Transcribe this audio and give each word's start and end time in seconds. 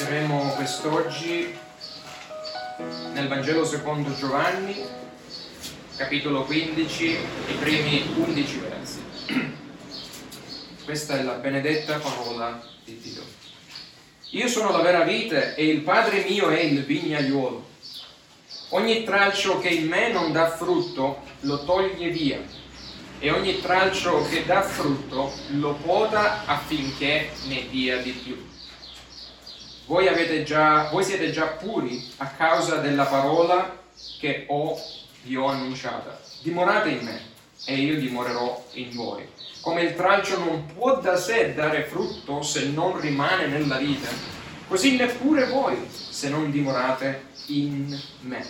Leggeremo 0.00 0.54
quest'oggi 0.54 1.54
nel 3.12 3.28
Vangelo 3.28 3.66
secondo 3.66 4.16
Giovanni, 4.16 4.82
capitolo 5.94 6.44
15, 6.44 7.04
i 7.04 7.52
primi 7.58 8.10
11 8.16 8.58
versi. 8.60 9.02
Questa 10.86 11.18
è 11.18 11.22
la 11.22 11.34
benedetta 11.34 11.98
parola 11.98 12.66
di 12.82 12.98
Dio. 12.98 13.22
Io 14.30 14.48
sono 14.48 14.70
la 14.70 14.80
vera 14.80 15.04
vite 15.04 15.54
e 15.54 15.66
il 15.66 15.82
Padre 15.82 16.24
mio 16.26 16.48
è 16.48 16.60
il 16.60 16.82
vignaiuolo. 16.82 17.68
Ogni 18.70 19.04
tralcio 19.04 19.58
che 19.58 19.68
in 19.68 19.86
me 19.86 20.10
non 20.10 20.32
dà 20.32 20.48
frutto 20.48 21.24
lo 21.40 21.62
toglie 21.64 22.08
via 22.08 22.40
e 23.18 23.30
ogni 23.30 23.60
tralcio 23.60 24.26
che 24.30 24.46
dà 24.46 24.62
frutto 24.62 25.30
lo 25.48 25.74
poda 25.74 26.46
affinché 26.46 27.32
ne 27.48 27.68
dia 27.68 27.98
di 27.98 28.12
più. 28.12 28.49
Voi, 29.90 30.44
già, 30.44 30.88
voi 30.92 31.02
siete 31.02 31.32
già 31.32 31.46
puri 31.46 32.00
a 32.18 32.28
causa 32.28 32.76
della 32.76 33.06
parola 33.06 33.76
che 34.20 34.44
ho, 34.46 34.80
vi 35.24 35.34
ho 35.34 35.46
annunciata. 35.46 36.20
Dimorate 36.42 36.90
in 36.90 37.04
me 37.04 37.20
e 37.64 37.74
io 37.74 37.98
dimorerò 37.98 38.66
in 38.74 38.94
voi. 38.94 39.26
Come 39.60 39.82
il 39.82 39.96
tralcio 39.96 40.38
non 40.38 40.66
può 40.66 41.00
da 41.00 41.16
sé 41.16 41.54
dare 41.54 41.86
frutto 41.86 42.40
se 42.40 42.68
non 42.68 43.00
rimane 43.00 43.48
nella 43.48 43.78
vita, 43.78 44.08
così 44.68 44.94
neppure 44.94 45.46
voi 45.46 45.84
se 45.90 46.28
non 46.28 46.52
dimorate 46.52 47.24
in 47.46 48.00
me. 48.20 48.46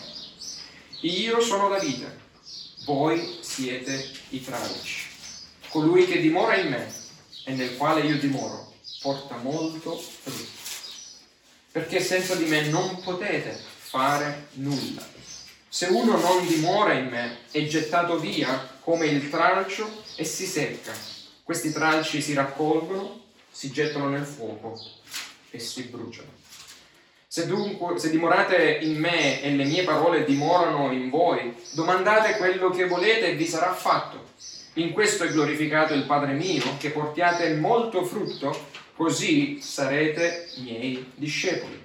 Io 1.01 1.41
sono 1.41 1.71
la 1.71 1.79
vita, 1.79 2.13
voi 2.85 3.38
siete 3.41 4.11
i 4.29 4.45
tralci. 4.45 5.07
Colui 5.71 6.04
che 6.04 6.21
dimora 6.21 6.57
in 6.57 6.69
me 6.69 6.93
e 7.47 7.54
nel 7.54 7.79
quale 7.79 8.02
io 8.02 8.19
dimoro 8.19 8.75
porta 9.01 9.37
molto 9.37 9.97
frutto 9.97 10.60
perché 11.73 12.01
senza 12.01 12.35
di 12.35 12.46
me 12.46 12.63
non 12.68 13.01
potete 13.02 13.57
fare 13.76 14.49
nulla. 14.54 15.07
Se 15.68 15.87
uno 15.87 16.18
non 16.18 16.46
dimora 16.46 16.95
in 16.95 17.07
me, 17.07 17.38
è 17.51 17.65
gettato 17.66 18.18
via 18.18 18.79
come 18.80 19.07
il 19.07 19.30
tralcio 19.30 19.88
e 20.16 20.24
si 20.24 20.46
secca. 20.46 20.93
Questi 21.45 21.73
tralci 21.73 22.21
si 22.21 22.35
raccolgono, 22.35 23.21
si 23.51 23.71
gettano 23.71 24.09
nel 24.09 24.24
fuoco 24.24 24.80
e 25.51 25.59
si 25.60 25.85
bruciano. 25.85 26.38
Se 27.26 27.46
dunque, 27.46 27.96
se 28.01 28.10
dimorate 28.10 28.79
in 28.82 28.98
me 28.98 29.41
e 29.41 29.54
le 29.54 29.65
mie 29.65 29.85
parole 29.85 30.24
dimorano 30.24 30.91
in 30.91 31.09
voi, 31.09 31.54
domandate 31.74 32.37
quello 32.38 32.71
che 32.71 32.88
volete 32.88 33.29
e 33.29 33.35
vi 33.37 33.46
sarà 33.46 33.73
fatto. 33.73 34.30
In 34.74 34.91
questo 34.91 35.23
è 35.23 35.29
glorificato 35.29 35.95
il 35.95 36.07
Padre 36.07 36.32
mio, 36.32 36.76
che 36.79 36.91
portiate 36.91 37.54
molto 37.54 38.04
frutto 38.04 38.70
così 39.01 39.62
sarete 39.62 40.51
miei 40.56 41.12
discepoli. 41.15 41.82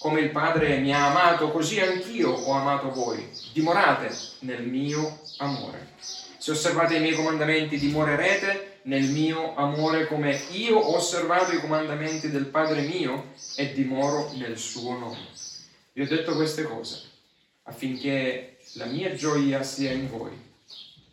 Come 0.00 0.20
il 0.20 0.28
Padre 0.28 0.80
mi 0.80 0.92
ha 0.92 1.08
amato, 1.08 1.50
così 1.50 1.80
anch'io 1.80 2.30
ho 2.30 2.52
amato 2.52 2.90
voi. 2.90 3.26
Dimorate 3.54 4.14
nel 4.40 4.62
mio 4.66 5.18
amore. 5.38 5.94
Se 5.98 6.50
osservate 6.50 6.96
i 6.96 7.00
miei 7.00 7.14
comandamenti, 7.14 7.78
dimorerete 7.78 8.80
nel 8.82 9.04
mio 9.04 9.56
amore 9.56 10.06
come 10.06 10.38
io 10.50 10.76
ho 10.76 10.96
osservato 10.96 11.52
i 11.52 11.60
comandamenti 11.60 12.30
del 12.30 12.44
Padre 12.44 12.82
mio 12.82 13.32
e 13.56 13.72
dimoro 13.72 14.30
nel 14.34 14.58
suo 14.58 14.92
nome. 14.92 15.28
Vi 15.94 16.02
ho 16.02 16.06
detto 16.06 16.34
queste 16.34 16.64
cose 16.64 17.00
affinché 17.62 18.58
la 18.74 18.84
mia 18.84 19.14
gioia 19.14 19.62
sia 19.62 19.90
in 19.90 20.10
voi 20.10 20.38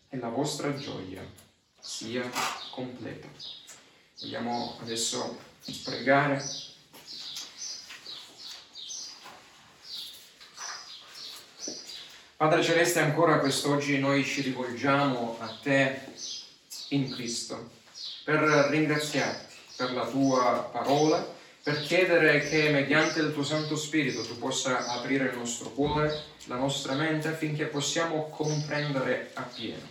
e 0.09 0.17
la 0.17 0.27
vostra 0.27 0.75
gioia 0.75 1.25
sia 1.80 2.30
completa. 2.71 3.30
Vogliamo 4.22 4.77
adesso 4.82 5.39
pregare. 5.83 6.43
Padre 12.36 12.64
Celeste, 12.64 12.99
ancora 12.99 13.39
quest'oggi 13.39 13.99
noi 13.99 14.23
ci 14.26 14.42
rivolgiamo 14.42 15.37
a 15.39 15.58
te 15.61 16.02
in 16.89 17.10
Cristo 17.11 17.71
per 18.23 18.39
ringraziarti 18.39 19.55
per 19.76 19.93
la 19.93 20.05
tua 20.05 20.70
parola, 20.71 21.26
per 21.64 21.82
chiedere 21.82 22.48
che 22.48 22.70
mediante 22.70 23.20
il 23.20 23.33
tuo 23.33 23.43
Santo 23.43 23.76
Spirito 23.76 24.26
tu 24.26 24.37
possa 24.37 24.87
aprire 24.87 25.30
il 25.30 25.37
nostro 25.37 25.70
cuore, 25.71 26.23
la 26.45 26.55
nostra 26.55 26.93
mente 26.93 27.30
affinché 27.30 27.66
possiamo 27.66 28.30
comprendere 28.30 29.32
appieno. 29.33 29.87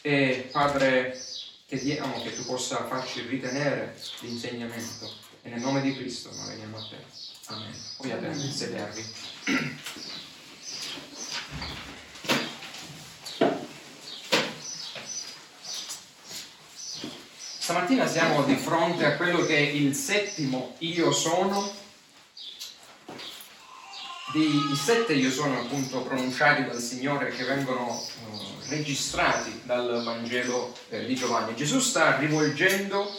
E 0.00 0.48
Padre, 0.50 1.20
chiediamo 1.68 2.22
che 2.22 2.34
tu 2.34 2.46
possa 2.46 2.86
farci 2.86 3.20
ritenere 3.26 3.94
l'insegnamento 4.20 5.12
e 5.42 5.50
nel 5.50 5.60
nome 5.60 5.82
di 5.82 5.94
Cristo 5.94 6.30
noi 6.34 6.48
veniamo 6.48 6.78
a 6.78 6.88
te. 6.88 6.96
Amen. 7.44 7.74
Poi 7.98 8.10
a 8.10 8.16
te, 8.16 8.34
sedervi. 8.34 9.04
Stamattina 17.58 18.06
siamo 18.06 18.44
di 18.44 18.56
fronte 18.56 19.04
a 19.04 19.16
quello 19.18 19.44
che 19.44 19.54
è 19.58 19.60
il 19.60 19.94
settimo 19.94 20.74
io 20.78 21.12
sono 21.12 21.70
dei 24.32 24.60
sette 24.74 25.14
io 25.14 25.30
sono 25.30 25.60
appunto 25.60 26.02
pronunciati 26.02 26.64
dal 26.64 26.80
Signore 26.80 27.30
che 27.30 27.44
vengono 27.44 27.88
uh, 27.88 28.38
registrati 28.68 29.62
dal 29.64 30.02
Vangelo 30.04 30.74
eh, 30.90 31.06
di 31.06 31.14
Giovanni. 31.14 31.54
Gesù 31.54 31.78
sta 31.80 32.16
rivolgendo, 32.16 33.10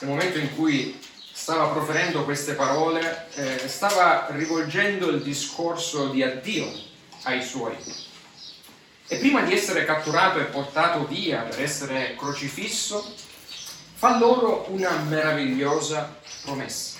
nel 0.00 0.10
momento 0.10 0.38
in 0.38 0.54
cui 0.54 0.98
stava 1.30 1.68
proferendo 1.68 2.24
queste 2.24 2.54
parole, 2.54 3.28
eh, 3.34 3.68
stava 3.68 4.28
rivolgendo 4.30 5.10
il 5.10 5.22
discorso 5.22 6.08
di 6.08 6.22
addio 6.22 6.66
ai 7.24 7.42
suoi. 7.42 7.76
E 9.08 9.18
prima 9.18 9.42
di 9.42 9.52
essere 9.52 9.84
catturato 9.84 10.40
e 10.40 10.44
portato 10.44 11.06
via 11.06 11.42
per 11.42 11.60
essere 11.60 12.16
crocifisso, 12.16 13.14
fa 13.94 14.18
loro 14.18 14.66
una 14.70 14.90
meravigliosa 15.06 16.18
promessa. 16.42 16.94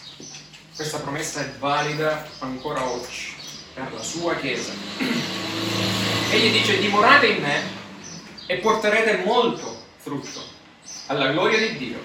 Questa 0.74 0.98
promessa 0.98 1.40
è 1.40 1.50
valida 1.58 2.28
ancora 2.40 2.84
oggi 2.84 3.35
per 3.76 3.92
la 3.92 4.02
sua 4.02 4.34
Chiesa. 4.36 4.72
Egli 6.30 6.50
dice 6.50 6.78
dimorate 6.78 7.26
in 7.26 7.42
me 7.42 7.62
e 8.46 8.56
porterete 8.56 9.22
molto 9.22 9.84
frutto 9.98 10.42
alla 11.08 11.30
gloria 11.30 11.58
di 11.58 11.76
Dio 11.76 11.98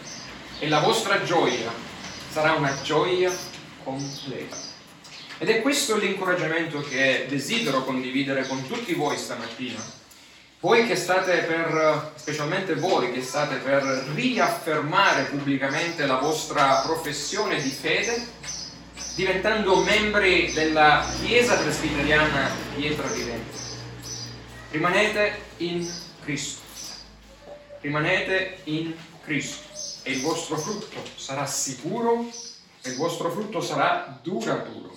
e 0.59 0.67
la 0.67 0.79
vostra 0.79 1.23
gioia 1.23 1.71
sarà 2.29 2.53
una 2.53 2.77
gioia 2.83 3.31
completa. 3.83 4.57
Ed 5.37 5.49
è 5.49 5.61
questo 5.61 5.95
l'incoraggiamento 5.95 6.81
che 6.81 7.25
desidero 7.29 7.83
condividere 7.85 8.45
con 8.45 8.67
tutti 8.67 8.93
voi 8.93 9.17
stamattina. 9.17 9.99
Voi 10.59 10.85
che 10.85 10.95
state 10.95 11.37
per, 11.37 12.11
specialmente 12.15 12.75
voi 12.75 13.11
che 13.13 13.23
state 13.23 13.55
per 13.55 13.81
riaffermare 14.13 15.23
pubblicamente 15.23 16.05
la 16.05 16.17
vostra 16.17 16.81
professione 16.85 17.59
di 17.61 17.69
fede 17.69 18.27
diventando 19.15 19.83
membri 19.83 20.51
della 20.53 21.05
Chiesa 21.19 21.57
presbiteriana 21.57 22.49
Pietra 22.75 23.07
Vivente. 23.07 23.57
Rimanete 24.71 25.41
in 25.57 25.89
Cristo. 26.23 26.61
Rimanete 27.81 28.59
in 28.65 28.93
Cristo 29.23 29.67
e 30.03 30.11
il 30.11 30.21
vostro 30.21 30.57
frutto 30.57 31.03
sarà 31.15 31.45
sicuro 31.45 32.25
e 32.81 32.89
il 32.89 32.95
vostro 32.95 33.29
frutto 33.31 33.59
sarà 33.59 34.19
duraturo. 34.21 34.93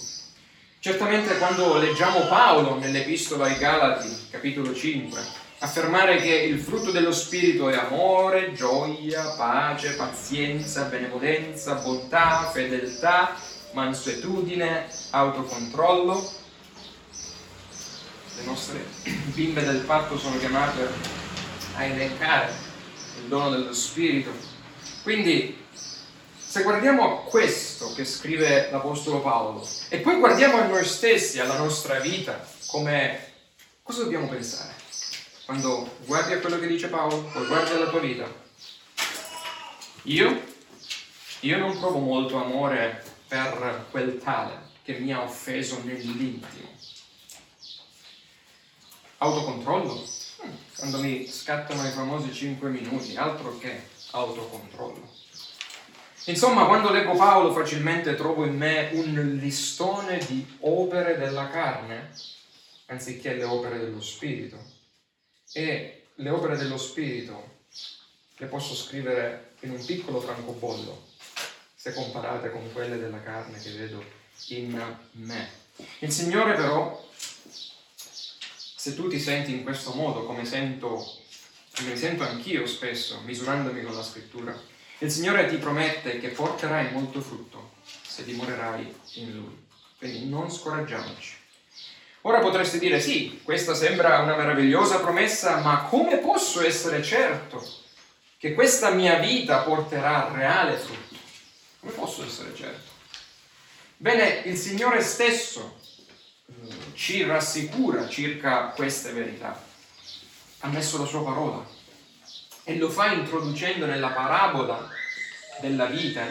Certamente 0.78 1.38
quando 1.38 1.78
leggiamo 1.78 2.26
Paolo 2.26 2.78
nell'Epistola 2.78 3.46
ai 3.46 3.56
Galati, 3.56 4.28
capitolo 4.30 4.74
5, 4.74 5.18
affermare 5.60 6.18
che 6.18 6.34
il 6.34 6.60
frutto 6.60 6.90
dello 6.90 7.12
Spirito 7.12 7.70
è 7.70 7.76
amore, 7.76 8.52
gioia, 8.52 9.30
pace, 9.30 9.94
pazienza, 9.94 10.82
benevolenza, 10.84 11.74
bontà, 11.76 12.50
fedeltà, 12.52 13.34
mansuetudine, 13.74 14.86
autocontrollo. 15.10 16.32
Le 18.36 18.44
nostre 18.44 18.84
bimbe 19.34 19.62
del 19.64 19.80
parto 19.80 20.18
sono 20.18 20.38
chiamate 20.38 20.88
a 21.76 21.84
elencare 21.84 22.52
il 23.20 23.28
dono 23.28 23.50
dello 23.50 23.74
Spirito. 23.74 24.30
Quindi, 25.02 25.62
se 26.36 26.62
guardiamo 26.62 27.04
a 27.04 27.22
questo 27.24 27.92
che 27.94 28.04
scrive 28.04 28.70
l'Apostolo 28.70 29.20
Paolo 29.20 29.68
e 29.88 29.98
poi 29.98 30.16
guardiamo 30.18 30.58
a 30.58 30.66
noi 30.66 30.84
stessi, 30.84 31.40
alla 31.40 31.58
nostra 31.58 31.98
vita, 31.98 32.46
come 32.66 33.32
cosa 33.82 34.02
dobbiamo 34.02 34.28
pensare? 34.28 34.72
Quando 35.44 35.96
guardi 36.06 36.32
a 36.32 36.38
quello 36.38 36.58
che 36.58 36.66
dice 36.66 36.88
Paolo, 36.88 37.22
poi 37.32 37.46
guardi 37.46 37.72
alla 37.72 37.90
tua 37.90 38.00
vita. 38.00 38.26
Io? 40.04 40.42
Io 41.40 41.58
non 41.58 41.78
provo 41.78 41.98
molto 41.98 42.42
amore 42.42 43.13
per 43.34 43.86
quel 43.90 44.18
tale 44.18 44.70
che 44.84 44.98
mi 45.00 45.12
ha 45.12 45.22
offeso 45.22 45.82
nell'intimo. 45.82 46.68
Autocontrollo? 49.18 50.06
Quando 50.76 51.00
mi 51.00 51.26
scattano 51.26 51.84
i 51.84 51.90
famosi 51.90 52.32
5 52.32 52.68
minuti, 52.68 53.16
altro 53.16 53.58
che 53.58 53.88
autocontrollo. 54.12 55.10
Insomma, 56.26 56.66
quando 56.66 56.90
leggo 56.90 57.16
Paolo 57.16 57.52
facilmente 57.52 58.14
trovo 58.14 58.44
in 58.44 58.56
me 58.56 58.90
un 58.92 59.38
listone 59.40 60.18
di 60.18 60.56
opere 60.60 61.18
della 61.18 61.48
carne, 61.48 62.12
anziché 62.86 63.34
le 63.34 63.44
opere 63.44 63.78
dello 63.78 64.00
Spirito. 64.00 64.58
E 65.52 66.06
le 66.14 66.30
opere 66.30 66.56
dello 66.56 66.78
Spirito 66.78 67.62
le 68.36 68.46
posso 68.46 68.74
scrivere 68.76 69.54
in 69.60 69.70
un 69.70 69.84
piccolo 69.84 70.20
francobollo, 70.20 71.12
se 71.84 71.92
comparate 71.92 72.50
con 72.50 72.72
quelle 72.72 72.98
della 72.98 73.20
carne 73.22 73.60
che 73.60 73.70
vedo 73.72 74.02
in 74.46 74.96
me. 75.12 75.50
Il 75.98 76.10
Signore 76.10 76.54
però, 76.54 77.06
se 78.74 78.94
tu 78.94 79.06
ti 79.06 79.20
senti 79.20 79.52
in 79.52 79.64
questo 79.64 79.92
modo, 79.92 80.24
come 80.24 80.46
sento, 80.46 81.04
come 81.76 81.90
mi 81.90 81.96
sento 81.98 82.22
anch'io 82.22 82.66
spesso, 82.66 83.20
misurandomi 83.26 83.82
con 83.82 83.94
la 83.94 84.02
scrittura, 84.02 84.58
il 84.96 85.10
Signore 85.10 85.46
ti 85.46 85.56
promette 85.56 86.18
che 86.20 86.28
porterai 86.28 86.90
molto 86.90 87.20
frutto 87.20 87.72
se 87.84 88.24
dimorerai 88.24 88.94
in 89.16 89.34
Lui. 89.34 89.66
Quindi 89.98 90.26
non 90.26 90.50
scoraggiamoci. 90.50 91.36
Ora 92.22 92.38
potresti 92.38 92.78
dire, 92.78 92.98
sì, 92.98 93.42
questa 93.44 93.74
sembra 93.74 94.20
una 94.20 94.36
meravigliosa 94.36 95.00
promessa, 95.00 95.58
ma 95.58 95.82
come 95.90 96.16
posso 96.16 96.64
essere 96.64 97.02
certo 97.02 97.62
che 98.38 98.54
questa 98.54 98.88
mia 98.88 99.18
vita 99.18 99.58
porterà 99.58 100.30
reale 100.32 100.78
frutto? 100.78 101.03
Come 101.84 101.96
posso 101.96 102.24
essere 102.24 102.54
certo? 102.54 102.92
Bene, 103.98 104.40
il 104.46 104.56
Signore 104.56 105.02
stesso 105.02 105.78
mm, 106.50 106.94
ci 106.94 107.24
rassicura 107.24 108.08
circa 108.08 108.68
queste 108.68 109.12
verità. 109.12 109.62
Ha 110.60 110.68
messo 110.68 110.96
la 110.96 111.04
sua 111.04 111.22
parola 111.22 111.62
e 112.64 112.78
lo 112.78 112.88
fa 112.88 113.12
introducendo 113.12 113.84
nella 113.84 114.08
parabola 114.08 114.88
della 115.60 115.84
vita 115.84 116.24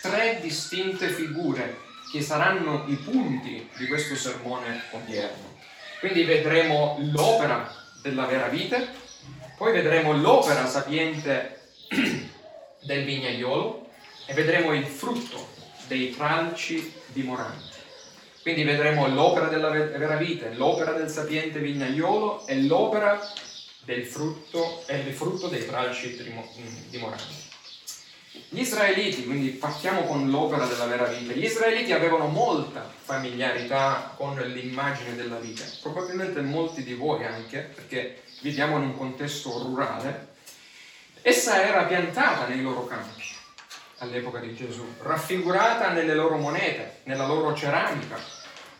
tre 0.00 0.40
distinte 0.40 1.08
figure 1.10 1.78
che 2.10 2.20
saranno 2.20 2.84
i 2.88 2.96
punti 2.96 3.70
di 3.76 3.86
questo 3.86 4.16
sermone 4.16 4.82
odierno. 4.90 5.56
Quindi 6.00 6.24
vedremo 6.24 6.98
l'opera 7.12 7.72
della 8.02 8.26
vera 8.26 8.48
vite, 8.48 8.88
poi 9.56 9.70
vedremo 9.70 10.12
l'opera 10.14 10.66
sapiente 10.66 11.60
del 12.82 13.04
vignaiolo 13.04 13.81
e 14.26 14.34
vedremo 14.34 14.72
il 14.74 14.86
frutto 14.86 15.48
dei 15.86 16.14
tralci 16.14 16.92
dimoranti. 17.06 17.70
Quindi 18.42 18.64
vedremo 18.64 19.06
l'opera 19.06 19.46
della 19.46 19.70
vera 19.70 20.16
vite, 20.16 20.54
l'opera 20.54 20.92
del 20.92 21.08
sapiente 21.08 21.60
vignaiolo 21.60 22.46
e 22.46 22.62
l'opera 22.62 23.20
del 23.84 24.04
frutto 24.04 24.82
e 24.86 24.98
il 24.98 25.12
frutto 25.14 25.46
dei 25.48 25.64
tralci 25.64 26.16
dimoranti. 26.88 27.50
Gli 28.48 28.60
israeliti, 28.60 29.24
quindi 29.24 29.50
partiamo 29.50 30.02
con 30.04 30.28
l'opera 30.30 30.66
della 30.66 30.86
vera 30.86 31.04
vita, 31.04 31.32
gli 31.32 31.44
israeliti 31.44 31.92
avevano 31.92 32.26
molta 32.26 32.90
familiarità 33.02 34.14
con 34.16 34.36
l'immagine 34.36 35.14
della 35.14 35.38
vita, 35.38 35.64
probabilmente 35.80 36.40
molti 36.40 36.82
di 36.82 36.94
voi 36.94 37.24
anche, 37.24 37.60
perché 37.74 38.22
viviamo 38.40 38.76
in 38.76 38.84
un 38.84 38.96
contesto 38.96 39.62
rurale. 39.62 40.30
Essa 41.22 41.62
era 41.62 41.84
piantata 41.84 42.46
nei 42.46 42.62
loro 42.62 42.86
campi 42.86 43.31
all'epoca 44.02 44.40
di 44.40 44.54
Gesù, 44.54 44.84
raffigurata 45.00 45.90
nelle 45.90 46.14
loro 46.14 46.36
monete, 46.36 47.00
nella 47.04 47.26
loro 47.26 47.54
ceramica. 47.54 48.18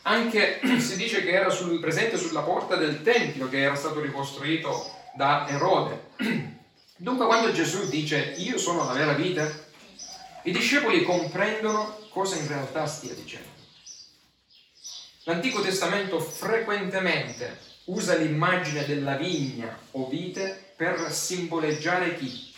Anche 0.02 0.60
si 0.78 0.96
dice 0.96 1.22
che 1.22 1.30
era 1.30 1.48
sul, 1.48 1.78
presente 1.80 2.16
sulla 2.16 2.42
porta 2.42 2.76
del 2.76 3.02
Tempio 3.02 3.48
che 3.48 3.60
era 3.62 3.76
stato 3.76 4.00
ricostruito 4.00 4.90
da 5.14 5.46
Erode. 5.48 6.10
Dunque 6.96 7.26
quando 7.26 7.52
Gesù 7.52 7.88
dice 7.88 8.34
io 8.36 8.58
sono 8.58 8.84
la 8.84 8.92
vera 8.92 9.12
vita, 9.12 9.48
i 10.42 10.52
discepoli 10.52 11.04
comprendono 11.04 11.98
cosa 12.08 12.36
in 12.36 12.48
realtà 12.48 12.86
stia 12.86 13.14
dicendo. 13.14 13.48
L'Antico 15.24 15.60
Testamento 15.60 16.18
frequentemente 16.18 17.70
usa 17.84 18.16
l'immagine 18.16 18.84
della 18.84 19.14
vigna 19.14 19.76
o 19.92 20.08
vite 20.08 20.72
per 20.74 21.12
simboleggiare 21.12 22.16
chi? 22.16 22.50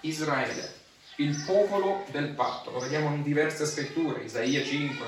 Israele, 0.00 0.81
il 1.22 1.42
popolo 1.44 2.04
del 2.10 2.28
patto. 2.30 2.70
Lo 2.70 2.80
vediamo 2.80 3.14
in 3.14 3.22
diverse 3.22 3.64
scritture, 3.64 4.24
Isaia 4.24 4.62
5, 4.64 5.06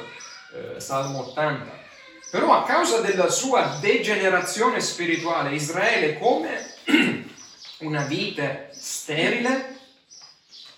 eh, 0.53 0.81
Salmo 0.81 1.27
80. 1.27 1.83
Però 2.31 2.53
a 2.53 2.65
causa 2.65 3.01
della 3.01 3.29
sua 3.29 3.79
degenerazione 3.81 4.81
spirituale, 4.81 5.55
Israele 5.55 6.19
come 6.19 6.75
una 7.79 8.05
vite 8.05 8.71
sterile 8.73 9.79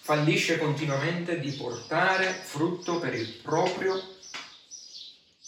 fallisce 0.00 0.58
continuamente 0.58 1.40
di 1.40 1.50
portare 1.52 2.32
frutto 2.32 2.98
per 2.98 3.14
il 3.14 3.28
proprio 3.42 4.00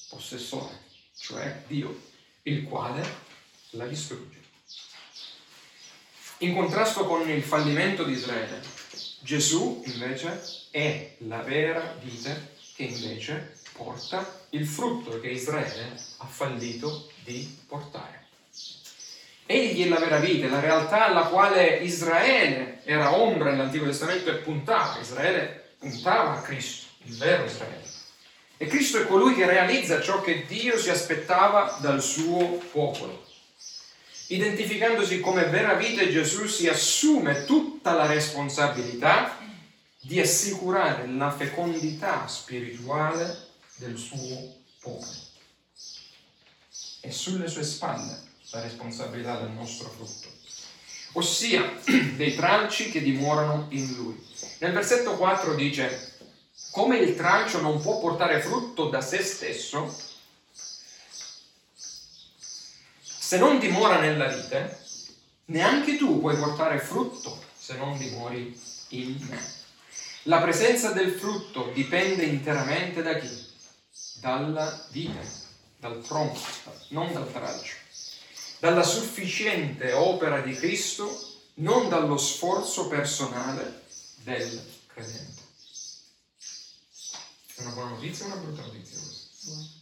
possessore, 0.09 0.87
cioè 1.17 1.63
Dio, 1.67 1.97
il 2.43 2.65
quale 2.65 3.27
la 3.71 3.87
distrugge. 3.87 4.37
In 6.39 6.55
contrasto 6.55 7.05
con 7.05 7.29
il 7.29 7.43
fallimento 7.43 8.05
di 8.05 8.13
Israele, 8.13 8.78
Gesù 9.21 9.83
invece 9.87 10.41
è 10.71 11.15
la 11.19 11.43
vera 11.43 11.97
vite 12.01 12.55
che 12.75 12.85
invece 12.85 13.57
porta 13.73 14.47
il 14.51 14.67
frutto 14.67 15.21
che 15.21 15.29
Israele 15.29 16.01
ha 16.19 16.27
fallito 16.27 17.11
di 17.25 17.59
portare. 17.67 18.27
Egli 19.47 19.85
è 19.85 19.89
la 19.89 19.99
vera 19.99 20.19
vita, 20.19 20.47
la 20.49 20.61
realtà 20.61 21.07
alla 21.07 21.27
quale 21.27 21.79
Israele 21.79 22.81
era 22.85 23.17
ombra 23.17 23.51
nell'Antico 23.51 23.87
Testamento 23.87 24.31
e 24.31 24.37
puntava. 24.37 24.99
Israele 25.01 25.73
puntava 25.79 26.39
a 26.39 26.43
Cristo, 26.43 26.87
il 27.05 27.17
vero 27.17 27.45
Israele. 27.45 27.87
E 28.57 28.67
Cristo 28.67 29.01
è 29.01 29.07
colui 29.07 29.35
che 29.35 29.47
realizza 29.47 30.01
ciò 30.01 30.21
che 30.21 30.45
Dio 30.47 30.77
si 30.79 30.91
aspettava 30.91 31.79
dal 31.81 32.03
suo 32.03 32.61
popolo. 32.71 33.25
Identificandosi 34.31 35.21
come 35.21 35.47
vera 35.47 35.73
vita, 35.75 36.07
Gesù 36.07 36.47
si 36.47 36.69
assume 36.69 37.45
tutta 37.47 37.93
la 37.93 38.05
responsabilità 38.05 39.39
di 40.01 40.21
assicurare 40.21 41.07
la 41.07 41.31
fecondità 41.31 42.27
spirituale 42.27 43.47
del 43.77 43.97
suo 43.97 44.55
popolo. 44.81 45.27
E 47.01 47.11
sulle 47.11 47.49
sue 47.49 47.63
spalle 47.63 48.21
la 48.51 48.61
responsabilità 48.61 49.41
del 49.41 49.51
nostro 49.51 49.89
frutto, 49.89 50.29
ossia 51.13 51.79
dei 52.17 52.35
tralci 52.35 52.91
che 52.91 53.01
dimorano 53.01 53.67
in 53.71 53.95
lui. 53.95 54.23
Nel 54.59 54.73
versetto 54.73 55.17
4 55.17 55.55
dice, 55.55 56.17
come 56.71 56.99
il 56.99 57.17
tralcio 57.17 57.63
non 57.63 57.81
può 57.81 57.99
portare 57.99 58.43
frutto 58.43 58.91
da 58.91 59.01
se 59.01 59.23
stesso, 59.23 59.91
se 63.29 63.37
non 63.37 63.59
dimora 63.59 64.01
nella 64.01 64.29
vite, 64.29 64.81
neanche 65.47 65.99
tu 65.99 66.19
puoi 66.19 66.35
portare 66.39 66.79
frutto 66.79 67.45
se 67.55 67.77
non 67.77 67.99
dimori 67.99 68.59
in 68.89 69.19
me. 69.29 69.39
La 70.23 70.41
presenza 70.41 70.93
del 70.93 71.13
frutto 71.13 71.71
dipende 71.75 72.25
interamente 72.25 73.03
da 73.03 73.19
chi? 73.19 73.29
Dalla 74.23 74.83
vite, 74.93 75.21
dal 75.77 76.03
tronco, 76.03 76.41
non 76.89 77.13
dal 77.13 77.31
tralcio 77.31 77.77
dalla 78.61 78.83
sufficiente 78.83 79.93
opera 79.93 80.41
di 80.41 80.55
Cristo, 80.55 81.37
non 81.57 81.91
dallo 81.91 82.17
sforzo 82.17 82.89
personale 82.89 83.85
del 84.23 84.65
credente. 84.87 85.43
È 87.57 87.61
una 87.61 87.73
buona 87.73 87.91
notizia 87.91 88.25
o 88.25 88.29
una 88.29 88.37
brutta 88.37 88.63
notizia 88.63 88.99
questa? 88.99 89.78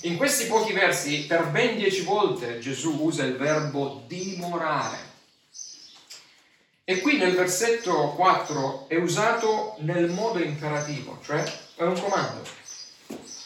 In 0.00 0.16
questi 0.16 0.46
pochi 0.46 0.72
versi, 0.72 1.24
per 1.26 1.46
ben 1.46 1.76
dieci 1.76 2.02
volte 2.02 2.58
Gesù 2.58 2.98
usa 3.00 3.24
il 3.24 3.36
verbo 3.36 4.04
dimorare. 4.06 5.12
E 6.84 7.00
qui 7.00 7.16
nel 7.16 7.34
versetto 7.34 8.12
4 8.14 8.86
è 8.88 8.96
usato 8.96 9.76
nel 9.78 10.10
modo 10.10 10.38
imperativo, 10.38 11.18
cioè 11.24 11.42
è 11.76 11.82
un 11.82 11.98
comando. 11.98 12.42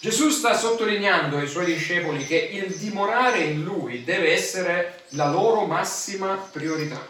Gesù 0.00 0.30
sta 0.30 0.56
sottolineando 0.56 1.38
ai 1.38 1.48
suoi 1.48 1.66
discepoli 1.66 2.24
che 2.24 2.36
il 2.36 2.76
dimorare 2.76 3.40
in 3.40 3.62
lui 3.62 4.04
deve 4.04 4.32
essere 4.32 5.04
la 5.10 5.30
loro 5.30 5.66
massima 5.66 6.34
priorità. 6.34 7.04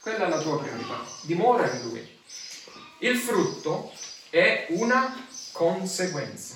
Quella 0.00 0.26
è 0.26 0.28
la 0.28 0.40
tua 0.40 0.58
priorità. 0.58 1.04
Dimora 1.22 1.70
in 1.70 1.82
lui. 1.82 2.18
Il 2.98 3.16
frutto 3.16 3.92
è 4.30 4.66
una 4.70 5.26
conseguenza. 5.52 6.54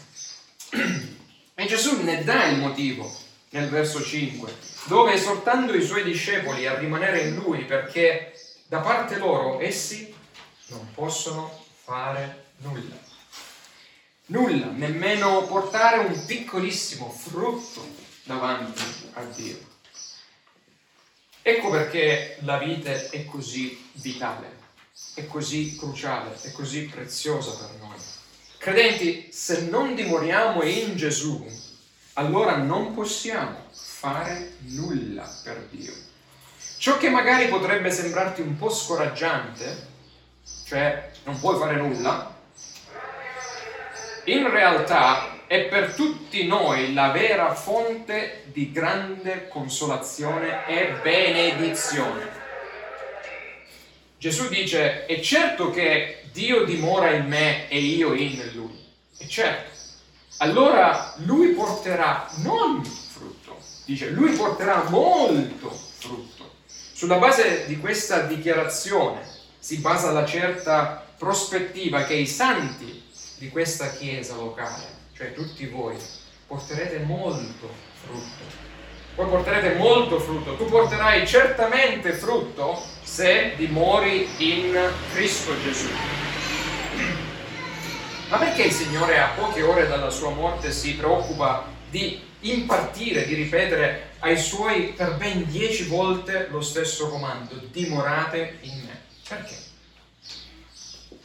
E 1.61 1.67
Gesù 1.67 2.03
ne 2.03 2.25
dà 2.25 2.47
il 2.47 2.57
motivo 2.57 3.15
nel 3.51 3.69
verso 3.69 4.03
5, 4.03 4.51
dove 4.85 5.13
esortando 5.13 5.75
i 5.75 5.83
suoi 5.83 6.03
discepoli 6.03 6.67
a 6.67 6.79
rimanere 6.79 7.21
in 7.21 7.35
lui 7.35 7.67
perché 7.67 8.33
da 8.67 8.79
parte 8.79 9.19
loro 9.19 9.61
essi 9.61 10.11
non 10.69 10.91
possono 10.95 11.65
fare 11.85 12.47
nulla 12.59 12.97
nulla, 14.31 14.71
nemmeno 14.71 15.45
portare 15.45 15.99
un 15.99 16.25
piccolissimo 16.25 17.11
frutto 17.11 17.87
davanti 18.23 19.11
a 19.15 19.25
Dio. 19.25 19.59
Ecco 21.43 21.71
perché 21.71 22.39
la 22.41 22.57
vita 22.57 22.91
è 22.91 23.25
così 23.27 23.91
vitale. 23.93 24.59
è 25.15 25.27
così 25.27 25.77
cruciale, 25.77 26.39
è 26.41 26.53
così 26.53 26.85
preziosa 26.85 27.53
per 27.53 27.77
noi. 27.81 28.20
Credenti, 28.61 29.29
se 29.33 29.69
non 29.71 29.95
dimoriamo 29.95 30.63
in 30.65 30.95
Gesù, 30.95 31.51
allora 32.13 32.57
non 32.57 32.93
possiamo 32.93 33.57
fare 33.73 34.57
nulla 34.67 35.27
per 35.43 35.67
Dio. 35.71 35.95
Ciò 36.77 36.99
che 36.99 37.09
magari 37.09 37.49
potrebbe 37.49 37.91
sembrarti 37.91 38.43
un 38.43 38.59
po' 38.59 38.69
scoraggiante, 38.69 39.87
cioè 40.67 41.11
non 41.25 41.41
puoi 41.41 41.59
fare 41.59 41.77
nulla, 41.77 42.35
in 44.25 44.51
realtà 44.51 45.47
è 45.47 45.63
per 45.63 45.95
tutti 45.95 46.47
noi 46.47 46.93
la 46.93 47.13
vera 47.13 47.55
fonte 47.55 48.43
di 48.53 48.73
grande 48.73 49.49
consolazione 49.49 50.67
e 50.67 50.99
benedizione. 51.03 52.29
Gesù 54.19 54.51
dice, 54.51 55.07
è 55.07 55.19
certo 55.21 55.71
che 55.71 56.20
Dio 56.33 56.65
dimora 56.65 57.11
in 57.13 57.27
me 57.27 57.69
e 57.69 57.79
io 57.79 58.15
in 58.15 58.51
lui, 58.55 58.79
è 59.17 59.27
certo. 59.27 59.71
Allora 60.39 61.15
lui 61.25 61.49
porterà 61.49 62.31
non 62.37 62.85
frutto, 62.85 63.59
dice, 63.85 64.11
lui 64.11 64.35
porterà 64.37 64.89
molto 64.89 65.71
frutto. 65.71 66.53
Sulla 66.67 67.17
base 67.17 67.67
di 67.67 67.79
questa 67.79 68.23
dichiarazione 68.23 69.27
si 69.59 69.79
basa 69.79 70.13
la 70.13 70.25
certa 70.25 71.05
prospettiva 71.19 72.05
che 72.05 72.15
i 72.15 72.27
santi 72.27 73.03
di 73.39 73.49
questa 73.49 73.91
chiesa 73.91 74.35
locale, 74.37 74.85
cioè 75.15 75.35
tutti 75.35 75.67
voi, 75.67 75.97
porterete 76.47 76.99
molto 77.01 77.71
frutto. 78.03 78.60
Voi 79.21 79.29
porterete 79.29 79.75
molto 79.75 80.19
frutto, 80.19 80.57
tu 80.57 80.65
porterai 80.65 81.27
certamente 81.27 82.13
frutto 82.13 82.83
se 83.03 83.53
dimori 83.55 84.27
in 84.39 84.75
Cristo 85.13 85.53
Gesù. 85.63 85.91
Ma 88.31 88.39
perché 88.39 88.63
il 88.63 88.73
Signore 88.73 89.21
a 89.21 89.33
poche 89.37 89.61
ore 89.61 89.87
dalla 89.89 90.09
sua 90.09 90.31
morte 90.31 90.73
si 90.73 90.95
preoccupa 90.95 91.67
di 91.91 92.19
impartire, 92.41 93.27
di 93.27 93.35
ripetere 93.35 94.13
ai 94.21 94.39
suoi 94.39 94.95
per 94.97 95.17
ben 95.17 95.45
dieci 95.45 95.85
volte 95.85 96.47
lo 96.51 96.63
stesso 96.63 97.11
comando, 97.11 97.61
dimorate 97.71 98.57
in 98.63 98.85
me? 98.87 99.03
Perché? 99.29 99.55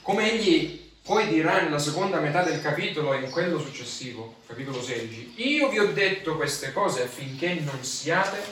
Come 0.01 0.33
egli 0.33 0.84
poi 1.05 1.27
dirà 1.27 1.61
nella 1.61 1.77
seconda 1.77 2.19
metà 2.19 2.41
del 2.41 2.63
capitolo 2.63 3.13
e 3.13 3.19
in 3.19 3.29
quello 3.29 3.59
successivo, 3.59 4.37
capitolo 4.47 4.81
16, 4.81 5.33
io 5.35 5.69
vi 5.69 5.77
ho 5.77 5.93
detto 5.93 6.35
queste 6.35 6.73
cose 6.73 7.03
affinché 7.03 7.53
non 7.59 7.83
siate 7.83 8.43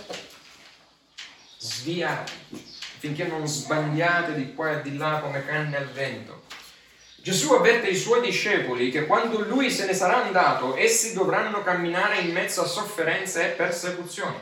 sviati, 1.57 2.31
affinché 2.95 3.23
non 3.25 3.47
sbagliate 3.47 4.35
di 4.35 4.53
qua 4.53 4.77
e 4.77 4.81
di 4.83 4.95
là 4.97 5.17
come 5.19 5.43
canne 5.43 5.77
al 5.77 5.89
vento. 5.89 6.43
Gesù 7.15 7.53
avverte 7.53 7.87
i 7.87 7.95
suoi 7.95 8.21
discepoli 8.21 8.91
che 8.91 9.07
quando 9.07 9.39
lui 9.39 9.71
se 9.71 9.87
ne 9.87 9.95
sarà 9.95 10.23
andato, 10.23 10.75
essi 10.75 11.13
dovranno 11.13 11.63
camminare 11.63 12.19
in 12.19 12.33
mezzo 12.33 12.61
a 12.61 12.67
sofferenze 12.67 13.45
e 13.45 13.55
persecuzioni. 13.55 14.37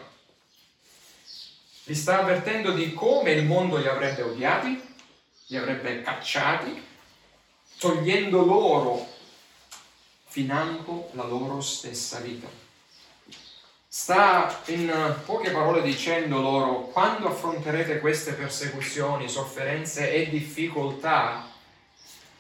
Li 1.86 1.96
sta 1.96 2.20
avvertendo 2.20 2.74
di 2.74 2.94
come 2.94 3.32
il 3.32 3.46
mondo 3.46 3.78
li 3.78 3.88
avrebbe 3.88 4.24
odiati, 4.24 4.82
li 5.46 5.56
avrebbe 5.56 6.02
cacciati, 6.02 6.90
togliendo 7.82 8.46
loro 8.46 9.08
financo 10.28 11.10
la 11.14 11.24
loro 11.24 11.62
stessa 11.62 12.20
vita. 12.20 12.48
Sta 13.88 14.62
in 14.68 15.16
poche 15.26 15.50
parole 15.50 15.82
dicendo 15.82 16.42
loro, 16.42 16.82
quando 16.90 17.28
affronterete 17.28 18.00
queste 18.00 18.34
persecuzioni, 18.34 19.28
sofferenze 19.28 20.14
e 20.14 20.30
difficoltà, 20.30 21.50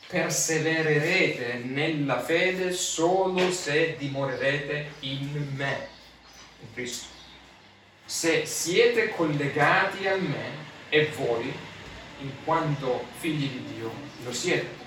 persevererete 0.06 1.64
nella 1.66 2.22
fede 2.22 2.72
solo 2.72 3.52
se 3.52 3.96
dimorerete 3.98 4.92
in 5.00 5.54
me, 5.56 5.88
in 6.60 6.72
Cristo. 6.72 7.08
Se 8.06 8.46
siete 8.46 9.10
collegati 9.10 10.08
a 10.08 10.18
me 10.18 10.52
e 10.90 11.08
voi, 11.16 11.52
in 12.20 12.32
quanto 12.44 13.06
figli 13.18 13.50
di 13.50 13.74
Dio, 13.74 13.92
lo 14.24 14.32
siete. 14.32 14.81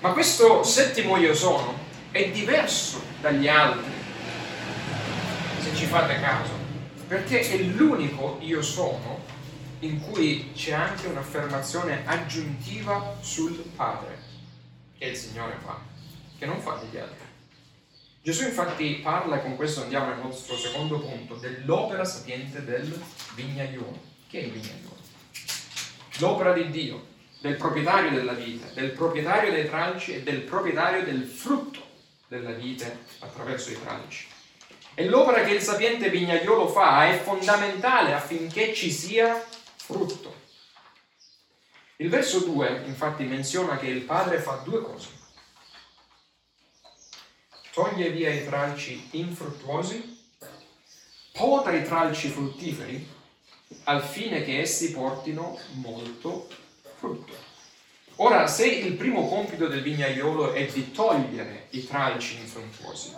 Ma 0.00 0.12
questo 0.12 0.62
settimo 0.62 1.16
io 1.16 1.34
sono 1.34 1.76
è 2.12 2.30
diverso 2.30 3.02
dagli 3.20 3.48
altri, 3.48 3.90
se 5.60 5.74
ci 5.74 5.86
fate 5.86 6.20
caso, 6.20 6.52
perché 7.08 7.40
è 7.40 7.56
l'unico 7.58 8.38
io 8.40 8.62
sono 8.62 9.20
in 9.80 10.00
cui 10.00 10.52
c'è 10.54 10.72
anche 10.72 11.08
un'affermazione 11.08 12.02
aggiuntiva 12.06 13.16
sul 13.20 13.56
Padre 13.74 14.18
che 14.96 15.06
il 15.06 15.16
Signore 15.16 15.56
fa, 15.64 15.80
che 16.38 16.46
non 16.46 16.60
fa 16.60 16.80
degli 16.80 17.00
altri. 17.00 17.26
Gesù 18.22 18.44
infatti 18.44 19.00
parla, 19.02 19.38
e 19.38 19.42
con 19.42 19.56
questo 19.56 19.82
andiamo 19.82 20.12
al 20.12 20.20
nostro 20.20 20.56
secondo 20.56 21.00
punto, 21.00 21.34
dell'opera 21.34 22.04
sapiente 22.04 22.64
del 22.64 23.00
vignaiolo. 23.34 23.98
Che 24.28 24.40
è 24.40 24.44
il 24.44 24.52
vignaiolo? 24.52 24.96
L'opera 26.18 26.52
di 26.52 26.70
Dio, 26.70 27.06
del 27.40 27.56
proprietario 27.56 28.10
della 28.10 28.32
vita, 28.32 28.66
del 28.68 28.90
proprietario 28.90 29.52
dei 29.52 29.66
tralci 29.66 30.14
e 30.14 30.22
del 30.22 30.40
proprietario 30.40 31.04
del 31.04 31.24
frutto 31.24 31.86
della 32.26 32.52
vite 32.52 33.04
attraverso 33.20 33.70
i 33.70 33.80
tralci. 33.80 34.26
E 34.94 35.06
l'opera 35.06 35.44
che 35.44 35.52
il 35.52 35.62
sapiente 35.62 36.10
vignaiolo 36.10 36.66
fa 36.68 37.08
è 37.08 37.18
fondamentale 37.18 38.14
affinché 38.14 38.74
ci 38.74 38.90
sia 38.90 39.46
frutto. 39.76 40.34
Il 41.96 42.08
verso 42.08 42.40
2 42.40 42.82
infatti 42.86 43.24
menziona 43.24 43.78
che 43.78 43.86
il 43.86 44.02
padre 44.02 44.38
fa 44.38 44.60
due 44.64 44.82
cose. 44.82 45.08
Toglie 47.72 48.10
via 48.10 48.30
i 48.30 48.44
tralci 48.44 49.08
infruttuosi, 49.12 50.16
poda 51.32 51.70
i 51.72 51.84
tralci 51.84 52.28
fruttiferi, 52.28 53.16
al 53.84 54.02
fine 54.02 54.42
che 54.44 54.60
essi 54.60 54.90
portino 54.90 55.58
molto 55.74 56.48
frutto. 56.98 57.32
Ora, 58.16 58.48
se 58.48 58.66
il 58.66 58.94
primo 58.94 59.28
compito 59.28 59.68
del 59.68 59.82
vignaiolo 59.82 60.52
è 60.52 60.66
di 60.66 60.90
togliere 60.90 61.66
i 61.70 61.86
tralci 61.86 62.38
infruttuosi, 62.38 63.14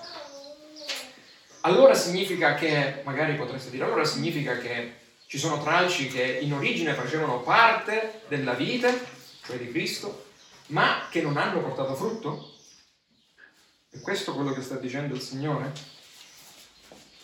allora 1.62 1.94
significa 1.94 2.54
che, 2.54 3.00
magari 3.04 3.34
potreste 3.34 3.70
dire, 3.70 3.84
allora 3.84 4.04
significa 4.04 4.58
che 4.58 4.94
ci 5.26 5.38
sono 5.38 5.62
tralci 5.62 6.08
che 6.08 6.38
in 6.42 6.52
origine 6.52 6.92
facevano 6.92 7.40
parte 7.40 8.22
della 8.28 8.52
vite, 8.52 9.06
cioè 9.42 9.56
di 9.56 9.70
Cristo, 9.70 10.26
ma 10.66 11.06
che 11.10 11.22
non 11.22 11.37
hanno 11.37 11.60
portato 11.60 11.94
frutto? 11.94 12.54
È 13.88 14.00
questo 14.00 14.34
quello 14.34 14.52
che 14.52 14.62
sta 14.62 14.76
dicendo 14.76 15.14
il 15.14 15.20
Signore? 15.20 15.72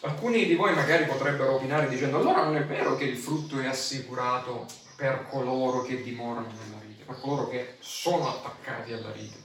Alcuni 0.00 0.46
di 0.46 0.54
voi 0.54 0.74
magari 0.74 1.04
potrebbero 1.04 1.56
opinare 1.56 1.88
dicendo 1.88 2.18
allora 2.18 2.44
non 2.44 2.56
è 2.56 2.64
vero 2.64 2.96
che 2.96 3.04
il 3.04 3.16
frutto 3.16 3.60
è 3.60 3.66
assicurato 3.66 4.66
per 4.96 5.26
coloro 5.30 5.82
che 5.82 6.02
dimorano 6.02 6.46
nella 6.46 6.82
vita, 6.84 7.04
per 7.04 7.20
coloro 7.20 7.48
che 7.48 7.74
sono 7.80 8.28
attaccati 8.28 8.92
alla 8.92 9.10
vita. 9.10 9.36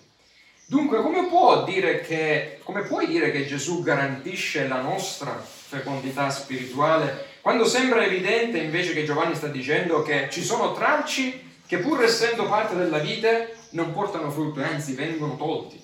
Dunque, 0.65 1.01
come, 1.01 1.27
può 1.27 1.65
che, 1.65 2.59
come 2.63 2.83
puoi 2.83 3.05
dire 3.05 3.31
che 3.31 3.45
Gesù 3.45 3.83
garantisce 3.83 4.67
la 4.67 4.79
nostra 4.79 5.37
fecondità 5.37 6.29
spirituale 6.29 7.27
quando 7.41 7.65
sembra 7.65 8.05
evidente 8.05 8.59
invece 8.59 8.93
che 8.93 9.03
Giovanni 9.03 9.35
sta 9.35 9.47
dicendo 9.47 10.01
che 10.03 10.29
ci 10.31 10.43
sono 10.43 10.73
tralci 10.73 11.49
che 11.65 11.79
pur 11.79 12.03
essendo 12.03 12.47
parte 12.47 12.75
della 12.75 12.99
vita 12.99 13.47
non 13.71 13.93
portano 13.93 14.29
frutto, 14.29 14.61
anzi 14.61 14.93
vengono 14.93 15.35
tolti 15.35 15.81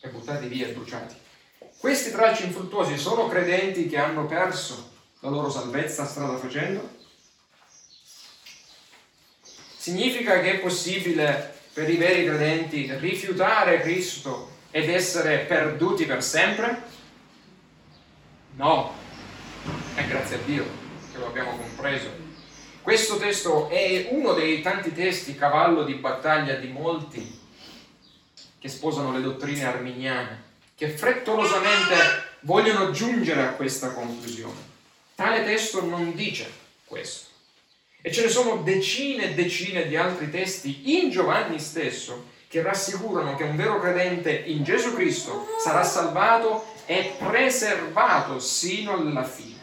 e 0.00 0.08
buttati 0.08 0.46
via 0.46 0.68
e 0.68 0.72
bruciati. 0.72 1.14
Questi 1.78 2.10
tralci 2.10 2.44
infruttuosi 2.44 2.96
sono 2.96 3.26
credenti 3.26 3.88
che 3.88 3.98
hanno 3.98 4.26
perso 4.26 4.92
la 5.20 5.28
loro 5.28 5.50
salvezza 5.50 6.06
strada 6.06 6.36
facendo? 6.36 6.95
Significa 9.86 10.40
che 10.40 10.54
è 10.54 10.58
possibile 10.58 11.60
per 11.72 11.88
i 11.88 11.94
veri 11.94 12.26
credenti 12.26 12.92
rifiutare 12.98 13.82
Cristo 13.82 14.50
ed 14.72 14.90
essere 14.90 15.44
perduti 15.44 16.06
per 16.06 16.24
sempre? 16.24 16.82
No, 18.56 18.92
e 19.94 20.04
grazie 20.08 20.38
a 20.38 20.38
Dio 20.44 20.64
che 21.12 21.18
lo 21.18 21.28
abbiamo 21.28 21.56
compreso. 21.56 22.10
Questo 22.82 23.16
testo 23.18 23.68
è 23.68 24.08
uno 24.10 24.32
dei 24.32 24.60
tanti 24.60 24.92
testi 24.92 25.36
cavallo 25.36 25.84
di 25.84 25.94
battaglia 25.94 26.56
di 26.56 26.66
molti 26.66 27.38
che 28.58 28.68
sposano 28.68 29.12
le 29.12 29.20
dottrine 29.20 29.66
arminiane, 29.66 30.42
che 30.74 30.88
frettolosamente 30.88 31.94
vogliono 32.40 32.90
giungere 32.90 33.42
a 33.42 33.52
questa 33.52 33.92
conclusione. 33.92 34.58
Tale 35.14 35.44
testo 35.44 35.84
non 35.84 36.12
dice 36.16 36.50
questo. 36.86 37.34
E 38.06 38.12
ce 38.12 38.22
ne 38.22 38.28
sono 38.28 38.58
decine 38.58 39.30
e 39.30 39.34
decine 39.34 39.88
di 39.88 39.96
altri 39.96 40.30
testi 40.30 40.96
in 40.96 41.10
Giovanni 41.10 41.58
stesso 41.58 42.26
che 42.46 42.62
rassicurano 42.62 43.34
che 43.34 43.42
un 43.42 43.56
vero 43.56 43.80
credente 43.80 44.30
in 44.30 44.62
Gesù 44.62 44.94
Cristo 44.94 45.44
sarà 45.58 45.82
salvato 45.82 46.66
e 46.86 47.16
preservato 47.18 48.38
sino 48.38 48.92
alla 48.92 49.24
fine. 49.24 49.58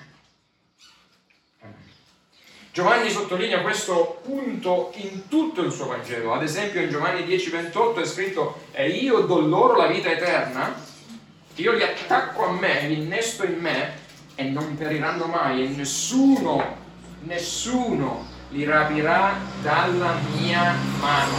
Giovanni 2.73 3.09
sottolinea 3.09 3.62
questo 3.62 4.19
punto 4.21 4.91
in 4.95 5.29
tutto 5.29 5.62
il 5.62 5.71
suo 5.71 5.88
Vangelo. 5.88 6.33
Ad 6.33 6.43
esempio 6.43 6.81
in 6.81 6.89
Giovanni 6.89 7.23
10:28 7.23 8.01
è 8.01 8.05
scritto 8.05 8.63
e 8.73 8.89
io 8.89 9.19
do 9.19 9.39
loro 9.39 9.77
la 9.77 9.88
vita 9.88 10.12
eterna, 10.12 10.75
io 11.55 11.71
li 11.71 11.83
attacco 11.83 12.43
a 12.43 12.51
me, 12.51 12.88
li 12.89 13.03
innesto 13.03 13.45
in 13.45 13.57
me 13.57 14.00
e 14.35 14.43
non 14.43 14.75
periranno 14.75 15.27
mai 15.27 15.63
e 15.63 15.67
nessuno, 15.69 16.75
nessuno 17.21 18.32
li 18.53 18.65
rapirà 18.65 19.36
dalla 19.63 20.13
mia 20.36 20.75
mano. 21.00 21.38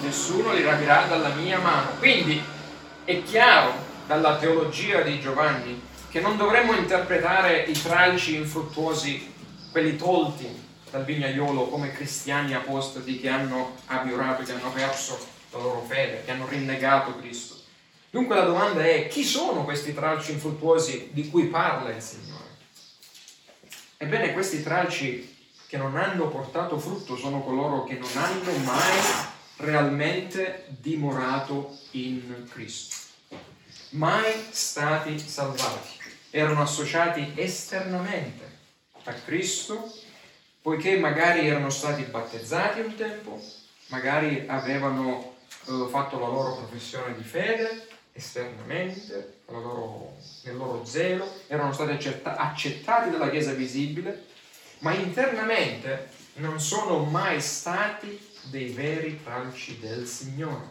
Nessuno 0.00 0.52
li 0.52 0.62
rapirà 0.62 1.06
dalla 1.06 1.34
mia 1.34 1.58
mano. 1.58 1.90
Quindi 1.98 2.40
è 3.04 3.22
chiaro 3.24 3.74
dalla 4.06 4.36
teologia 4.36 5.00
di 5.00 5.20
Giovanni 5.20 5.82
che 6.08 6.20
non 6.20 6.36
dovremmo 6.36 6.72
interpretare 6.74 7.64
i 7.64 7.72
tragici 7.72 8.36
infruttuosi 8.36 9.32
quelli 9.72 9.96
tolti 9.96 10.68
dal 10.88 11.04
vignaiolo 11.04 11.66
come 11.66 11.92
cristiani 11.92 12.54
apostati 12.54 13.18
che 13.18 13.28
hanno 13.28 13.74
abiorato, 13.86 14.44
che 14.44 14.52
hanno 14.52 14.70
perso 14.70 15.18
la 15.50 15.58
loro 15.58 15.84
fede, 15.86 16.22
che 16.24 16.30
hanno 16.30 16.46
rinnegato 16.46 17.18
Cristo. 17.18 17.56
Dunque 18.10 18.36
la 18.36 18.44
domanda 18.44 18.84
è 18.84 19.08
chi 19.08 19.24
sono 19.24 19.64
questi 19.64 19.94
tralci 19.94 20.32
infruttuosi 20.32 21.10
di 21.12 21.28
cui 21.28 21.44
parla 21.44 21.90
il 21.90 22.02
Signore? 22.02 22.38
Ebbene, 23.96 24.32
questi 24.32 24.62
tralci 24.62 25.38
che 25.70 25.76
non 25.76 25.96
hanno 25.96 26.26
portato 26.26 26.80
frutto 26.80 27.16
sono 27.16 27.44
coloro 27.44 27.84
che 27.84 27.94
non 27.94 28.10
hanno 28.16 28.56
mai 28.64 28.98
realmente 29.58 30.66
dimorato 30.66 31.78
in 31.92 32.44
Cristo, 32.50 32.96
mai 33.90 34.32
stati 34.50 35.16
salvati, 35.16 35.96
erano 36.30 36.62
associati 36.62 37.34
esternamente 37.36 38.58
a 39.04 39.12
Cristo, 39.12 39.92
poiché 40.60 40.98
magari 40.98 41.46
erano 41.46 41.70
stati 41.70 42.02
battezzati 42.02 42.80
un 42.80 42.96
tempo, 42.96 43.40
magari 43.90 44.46
avevano 44.48 45.36
eh, 45.68 45.86
fatto 45.88 46.18
la 46.18 46.26
loro 46.26 46.56
professione 46.56 47.14
di 47.14 47.22
fede 47.22 47.86
esternamente, 48.12 49.42
loro, 49.46 50.16
nel 50.42 50.56
loro 50.56 50.84
zelo, 50.84 51.32
erano 51.46 51.72
stati 51.72 51.92
accetta- 51.92 52.36
accettati 52.36 53.10
dalla 53.10 53.30
Chiesa 53.30 53.52
visibile, 53.52 54.26
ma 54.80 54.92
internamente 54.94 56.08
non 56.34 56.60
sono 56.60 57.04
mai 57.04 57.40
stati 57.40 58.28
dei 58.44 58.70
veri 58.70 59.22
tralci 59.22 59.78
del 59.78 60.06
Signore. 60.06 60.70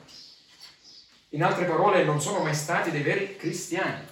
In 1.29 1.43
altre 1.43 1.65
parole, 1.65 2.03
non 2.03 2.21
sono 2.21 2.39
mai 2.39 2.55
stati 2.55 2.89
dei 2.89 3.03
veri 3.03 3.35
cristiani, 3.35 4.03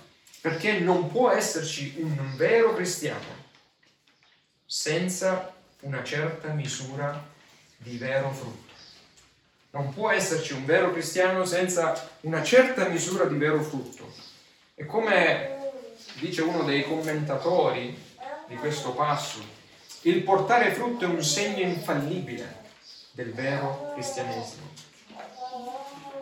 perché 0.41 0.79
non 0.79 1.11
può 1.11 1.31
esserci 1.31 1.95
un 1.97 2.35
vero 2.35 2.73
cristiano 2.75 3.45
senza 4.65 5.53
una 5.81 6.03
certa 6.03 6.49
misura 6.49 7.27
di 7.77 7.97
vero 7.97 8.31
frutto. 8.31 8.73
Non 9.71 9.93
può 9.93 10.11
esserci 10.11 10.53
un 10.53 10.65
vero 10.65 10.91
cristiano 10.91 11.45
senza 11.45 12.09
una 12.21 12.43
certa 12.43 12.87
misura 12.87 13.25
di 13.25 13.35
vero 13.35 13.61
frutto. 13.63 14.13
E 14.75 14.85
come 14.85 15.71
dice 16.19 16.41
uno 16.41 16.63
dei 16.63 16.83
commentatori 16.83 17.97
di 18.47 18.55
questo 18.55 18.91
passo, 18.93 19.56
il 20.09 20.23
portare 20.23 20.71
frutto 20.71 21.03
è 21.03 21.07
un 21.07 21.21
segno 21.21 21.63
infallibile 21.63 22.63
del 23.11 23.33
vero 23.33 23.91
cristianesimo. 23.93 24.71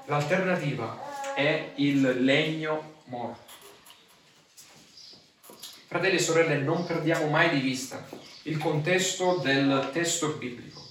L'alternativa 0.05 1.33
è 1.35 1.73
il 1.75 2.23
legno 2.23 3.01
morto. 3.05 3.53
Fratelli 5.87 6.15
e 6.15 6.19
sorelle, 6.19 6.57
non 6.57 6.85
perdiamo 6.85 7.27
mai 7.27 7.51
di 7.51 7.59
vista 7.59 8.07
il 8.43 8.57
contesto 8.57 9.37
del 9.37 9.91
testo 9.93 10.29
biblico. 10.29 10.83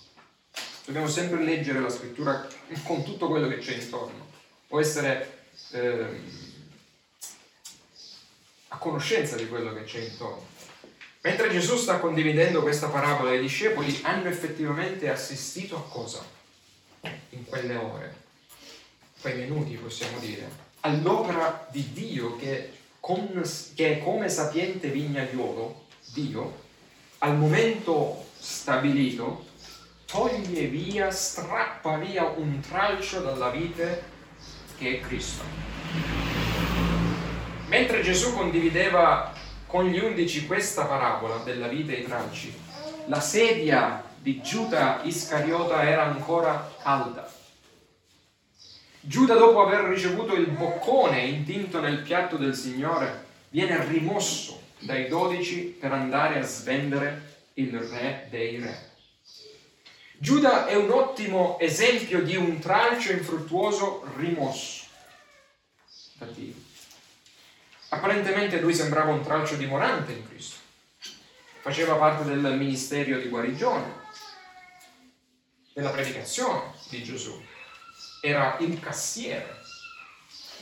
Dobbiamo 0.85 1.09
sempre 1.09 1.43
leggere 1.43 1.81
la 1.81 1.91
scrittura 1.91 2.47
con 2.85 3.03
tutto 3.03 3.27
quello 3.27 3.49
che 3.49 3.59
c'è 3.59 3.75
intorno, 3.75 4.31
o 4.69 4.81
essere 4.81 5.47
eh, 5.73 6.21
a 8.69 8.77
conoscenza 8.77 9.35
di 9.35 9.49
quello 9.49 9.73
che 9.75 9.83
c'è 9.83 9.99
intorno. 9.99 10.54
Mentre 11.25 11.51
Gesù 11.51 11.77
sta 11.77 12.01
condividendo 12.01 12.61
questa 12.61 12.89
parabola, 12.89 13.33
i 13.33 13.41
discepoli 13.41 13.99
hanno 14.03 14.29
effettivamente 14.29 15.09
assistito 15.09 15.75
a 15.75 15.83
cosa? 15.89 16.23
In 17.31 17.47
quelle 17.47 17.77
ore, 17.77 18.15
quei 19.23 19.37
minuti 19.37 19.75
possiamo 19.77 20.19
dire, 20.19 20.47
all'opera 20.81 21.67
di 21.71 21.93
Dio 21.95 22.37
che, 22.37 22.73
con, 23.01 23.43
che 23.75 23.93
è 23.93 24.03
come 24.03 24.29
sapiente 24.29 24.89
vignaiolo, 24.89 25.87
Dio, 26.13 26.63
al 27.21 27.39
momento 27.39 28.27
stabilito 28.39 29.47
toglie 30.05 30.67
via, 30.67 31.11
strappa 31.11 31.97
via 31.97 32.25
un 32.25 32.61
tralcio 32.61 33.21
dalla 33.21 33.49
vite 33.49 34.03
che 34.77 34.99
è 34.99 35.01
Cristo. 35.01 35.43
Mentre 37.69 38.03
Gesù 38.03 38.35
condivideva 38.35 39.33
con 39.75 39.87
gli 39.87 39.99
undici 39.99 40.47
questa 40.47 40.85
parabola 40.85 41.39
della 41.39 41.67
vite 41.67 41.97
e 41.97 42.01
i 42.03 42.05
tralci, 42.05 42.55
la 43.07 43.19
sedia 43.19 44.05
di 44.19 44.41
Giuda 44.41 45.01
Iscariota 45.03 45.83
era 45.83 46.05
ancora 46.05 46.73
calda. 46.81 47.29
Giuda, 49.01 49.35
dopo 49.35 49.67
aver 49.67 49.81
ricevuto 49.87 50.35
il 50.35 50.47
boccone 50.47 51.23
intinto 51.23 51.81
nel 51.81 52.03
piatto 52.03 52.37
del 52.37 52.55
Signore, 52.55 53.25
viene 53.49 53.85
rimosso 53.85 54.61
dai 54.79 55.09
dodici 55.09 55.63
per 55.63 55.91
andare 55.91 56.39
a 56.39 56.45
svendere 56.45 57.49
il 57.55 57.77
re 57.77 58.29
dei 58.31 58.61
re. 58.61 58.91
Giuda 60.19 60.67
è 60.69 60.77
un 60.77 60.93
ottimo 60.93 61.59
esempio 61.59 62.23
di 62.23 62.37
un 62.37 62.61
tralcio 62.61 63.11
infruttuoso 63.11 64.09
rimosso 64.19 64.85
da 66.17 66.27
Dio. 66.27 66.63
Apparentemente 67.95 68.59
lui 68.59 68.75
sembrava 68.75 69.13
un 69.13 69.23
tralcio 69.23 69.55
dimorante 69.55 70.11
in 70.11 70.29
Cristo. 70.29 70.57
Faceva 71.61 71.95
parte 71.95 72.25
del 72.25 72.57
ministero 72.57 73.21
di 73.21 73.29
guarigione, 73.29 74.03
della 75.73 75.91
predicazione 75.91 76.73
di 76.89 77.05
Gesù. 77.05 77.41
Era 78.21 78.57
il 78.59 78.81
cassiere 78.81 79.61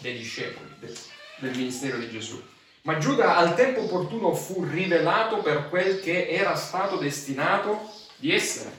dei 0.00 0.18
discepoli 0.18 0.74
del, 0.78 0.94
del 1.38 1.56
ministero 1.56 1.96
di 1.96 2.10
Gesù. 2.10 2.40
Ma 2.82 2.98
Giuda 2.98 3.36
al 3.36 3.54
tempo 3.54 3.84
opportuno 3.84 4.34
fu 4.34 4.64
rivelato 4.64 5.38
per 5.38 5.70
quel 5.70 6.00
che 6.00 6.28
era 6.28 6.54
stato 6.54 6.98
destinato 6.98 7.90
di 8.16 8.30
essere, 8.30 8.78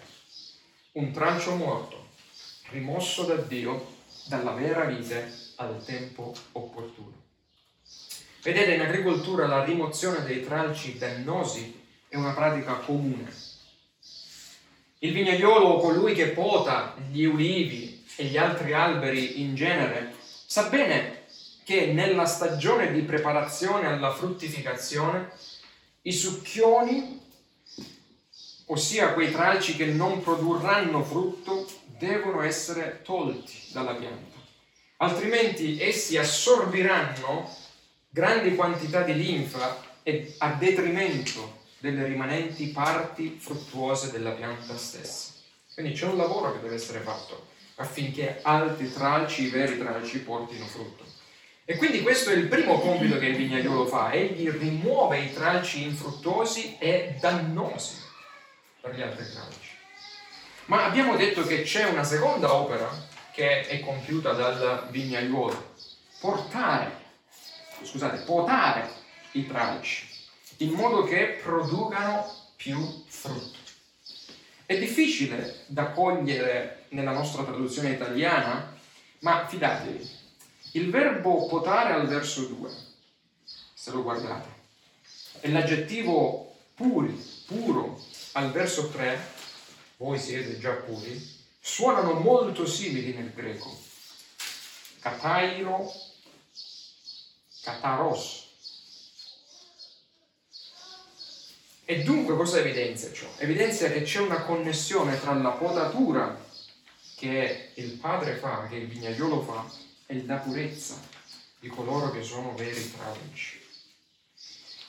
un 0.92 1.12
trancio 1.12 1.56
morto, 1.56 2.10
rimosso 2.70 3.24
da 3.24 3.36
Dio 3.36 3.96
dalla 4.28 4.52
vera 4.52 4.86
vite 4.86 5.34
al 5.56 5.84
tempo 5.84 6.36
opportuno. 6.52 7.23
Vedete, 8.44 8.74
in 8.74 8.82
agricoltura 8.82 9.48
la 9.48 9.64
rimozione 9.64 10.22
dei 10.26 10.44
tralci 10.44 10.98
dannosi 10.98 11.80
è 12.10 12.18
una 12.18 12.34
pratica 12.34 12.74
comune. 12.74 13.34
Il 15.00 15.14
vignaiolo, 15.14 15.78
colui 15.78 16.14
che 16.14 16.28
pota 16.28 16.94
gli 17.10 17.24
ulivi 17.24 18.04
e 18.18 18.26
gli 18.26 18.36
altri 18.36 18.74
alberi 18.74 19.40
in 19.42 19.56
genere, 19.56 20.14
sa 20.20 20.64
bene 20.64 21.22
che 21.64 21.94
nella 21.94 22.26
stagione 22.26 22.92
di 22.92 23.00
preparazione 23.04 23.88
alla 23.88 24.14
fruttificazione 24.14 25.32
i 26.02 26.12
succhioni, 26.12 27.22
ossia 28.66 29.14
quei 29.14 29.32
tralci 29.32 29.78
che 29.78 29.86
non 29.86 30.22
produrranno 30.22 31.02
frutto, 31.02 31.66
devono 31.98 32.42
essere 32.42 33.00
tolti 33.04 33.54
dalla 33.72 33.94
pianta, 33.94 34.36
altrimenti 34.98 35.82
essi 35.82 36.18
assorbiranno 36.18 37.63
grandi 38.14 38.54
quantità 38.54 39.02
di 39.02 39.16
linfa 39.16 39.84
e 40.04 40.36
a 40.38 40.50
detrimento 40.50 41.62
delle 41.80 42.06
rimanenti 42.06 42.68
parti 42.68 43.40
fruttuose 43.42 44.12
della 44.12 44.30
pianta 44.34 44.78
stessa. 44.78 45.32
Quindi 45.74 45.94
c'è 45.94 46.06
un 46.06 46.18
lavoro 46.18 46.54
che 46.54 46.62
deve 46.62 46.76
essere 46.76 47.00
fatto 47.00 47.48
affinché 47.78 48.38
altri 48.44 48.94
tralci, 48.94 49.46
i 49.46 49.50
veri 49.50 49.80
tralci, 49.80 50.20
portino 50.20 50.64
frutto. 50.68 51.04
E 51.66 51.76
quindi 51.78 52.04
questo 52.04 52.30
è 52.30 52.36
il 52.36 52.50
primo 52.50 52.78
compito 52.78 53.18
che 53.18 53.26
il 53.26 53.36
vignaiolo 53.36 53.88
fa, 53.88 54.12
egli 54.12 54.48
rimuove 54.48 55.18
i 55.18 55.34
tralci 55.34 55.82
infruttuosi 55.82 56.78
e 56.78 57.16
dannosi 57.20 57.96
per 58.80 58.94
gli 58.94 59.02
altri 59.02 59.26
tralci. 59.26 59.72
Ma 60.66 60.86
abbiamo 60.86 61.16
detto 61.16 61.42
che 61.48 61.64
c'è 61.64 61.86
una 61.86 62.04
seconda 62.04 62.54
opera 62.54 62.88
che 63.32 63.66
è 63.66 63.80
compiuta 63.80 64.34
dal 64.34 64.88
vignaiolo, 64.92 65.74
portare, 66.20 67.02
scusate, 67.84 68.24
potare 68.24 68.90
i 69.34 69.46
tralci, 69.48 70.08
in 70.58 70.72
modo 70.72 71.04
che 71.04 71.40
producano 71.42 72.26
più 72.56 73.04
frutto. 73.08 73.60
È 74.66 74.78
difficile 74.78 75.64
da 75.68 75.92
cogliere 75.92 76.86
nella 76.90 77.12
nostra 77.12 77.44
traduzione 77.44 77.92
italiana, 77.92 78.76
ma 79.20 79.48
fidatevi, 79.48 80.10
il 80.72 80.90
verbo 80.90 81.48
potare 81.48 81.94
al 81.94 82.08
verso 82.08 82.46
2, 82.46 82.70
se 83.74 83.92
lo 83.92 84.02
guardate, 84.02 84.50
è 85.40 85.50
l'aggettivo 85.50 86.56
puri, 86.74 87.14
puro, 87.46 88.02
al 88.34 88.52
verso 88.52 88.90
3, 88.90 89.32
voi 89.98 90.18
siete 90.18 90.58
già 90.58 90.72
puri, 90.72 91.22
suonano 91.60 92.14
molto 92.14 92.66
simili 92.66 93.14
nel 93.14 93.32
greco. 93.34 93.78
Katairo, 95.00 95.92
kataros. 97.64 98.42
E 101.86 102.04
dunque 102.04 102.36
cosa 102.36 102.60
evidenzia 102.60 103.12
ciò? 103.12 103.28
Evidenzia 103.38 103.92
che 103.92 104.04
c'è 104.04 104.20
una 104.20 104.44
connessione 104.44 105.20
tra 105.20 105.34
la 105.34 105.50
potatura 105.50 106.40
che 107.16 107.72
il 107.76 107.92
padre 107.94 108.36
fa, 108.36 108.68
che 108.70 108.76
il 108.76 108.88
vignaiolo 108.88 109.42
fa, 109.42 109.66
e 110.06 110.26
la 110.26 110.38
purezza 110.38 111.00
di 111.60 111.68
coloro 111.70 112.12
che 112.12 112.24
sono 112.24 112.54
veri 112.56 112.92
tragici. 112.92 113.62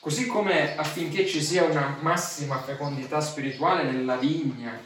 Così 0.00 0.26
come 0.26 0.76
affinché 0.76 1.26
ci 1.26 1.42
sia 1.42 1.64
una 1.64 1.96
massima 2.00 2.60
fecondità 2.60 3.20
spirituale 3.20 3.84
nella 3.84 4.16
vigna, 4.16 4.78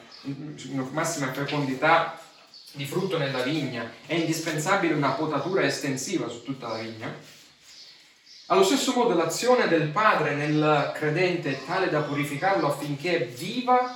una 0.70 0.88
massima 0.92 1.32
fecondità 1.32 2.20
di 2.72 2.86
frutto 2.86 3.18
nella 3.18 3.42
vigna, 3.42 3.90
è 4.06 4.14
indispensabile 4.14 4.94
una 4.94 5.12
potatura 5.12 5.62
estensiva 5.62 6.28
su 6.28 6.42
tutta 6.44 6.68
la 6.68 6.78
vigna. 6.78 7.36
Allo 8.50 8.64
stesso 8.64 8.94
modo 8.94 9.12
l'azione 9.12 9.68
del 9.68 9.88
Padre 9.88 10.34
nel 10.34 10.92
credente 10.94 11.50
è 11.50 11.64
tale 11.66 11.90
da 11.90 12.00
purificarlo 12.00 12.66
affinché 12.66 13.26
viva 13.26 13.94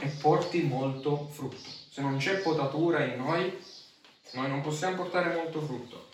e 0.00 0.08
porti 0.20 0.62
molto 0.62 1.28
frutto. 1.30 1.70
Se 1.90 2.00
non 2.00 2.16
c'è 2.16 2.38
potatura 2.38 3.04
in 3.04 3.18
noi, 3.18 3.56
noi 4.32 4.48
non 4.48 4.62
possiamo 4.62 4.96
portare 4.96 5.32
molto 5.32 5.60
frutto. 5.60 6.08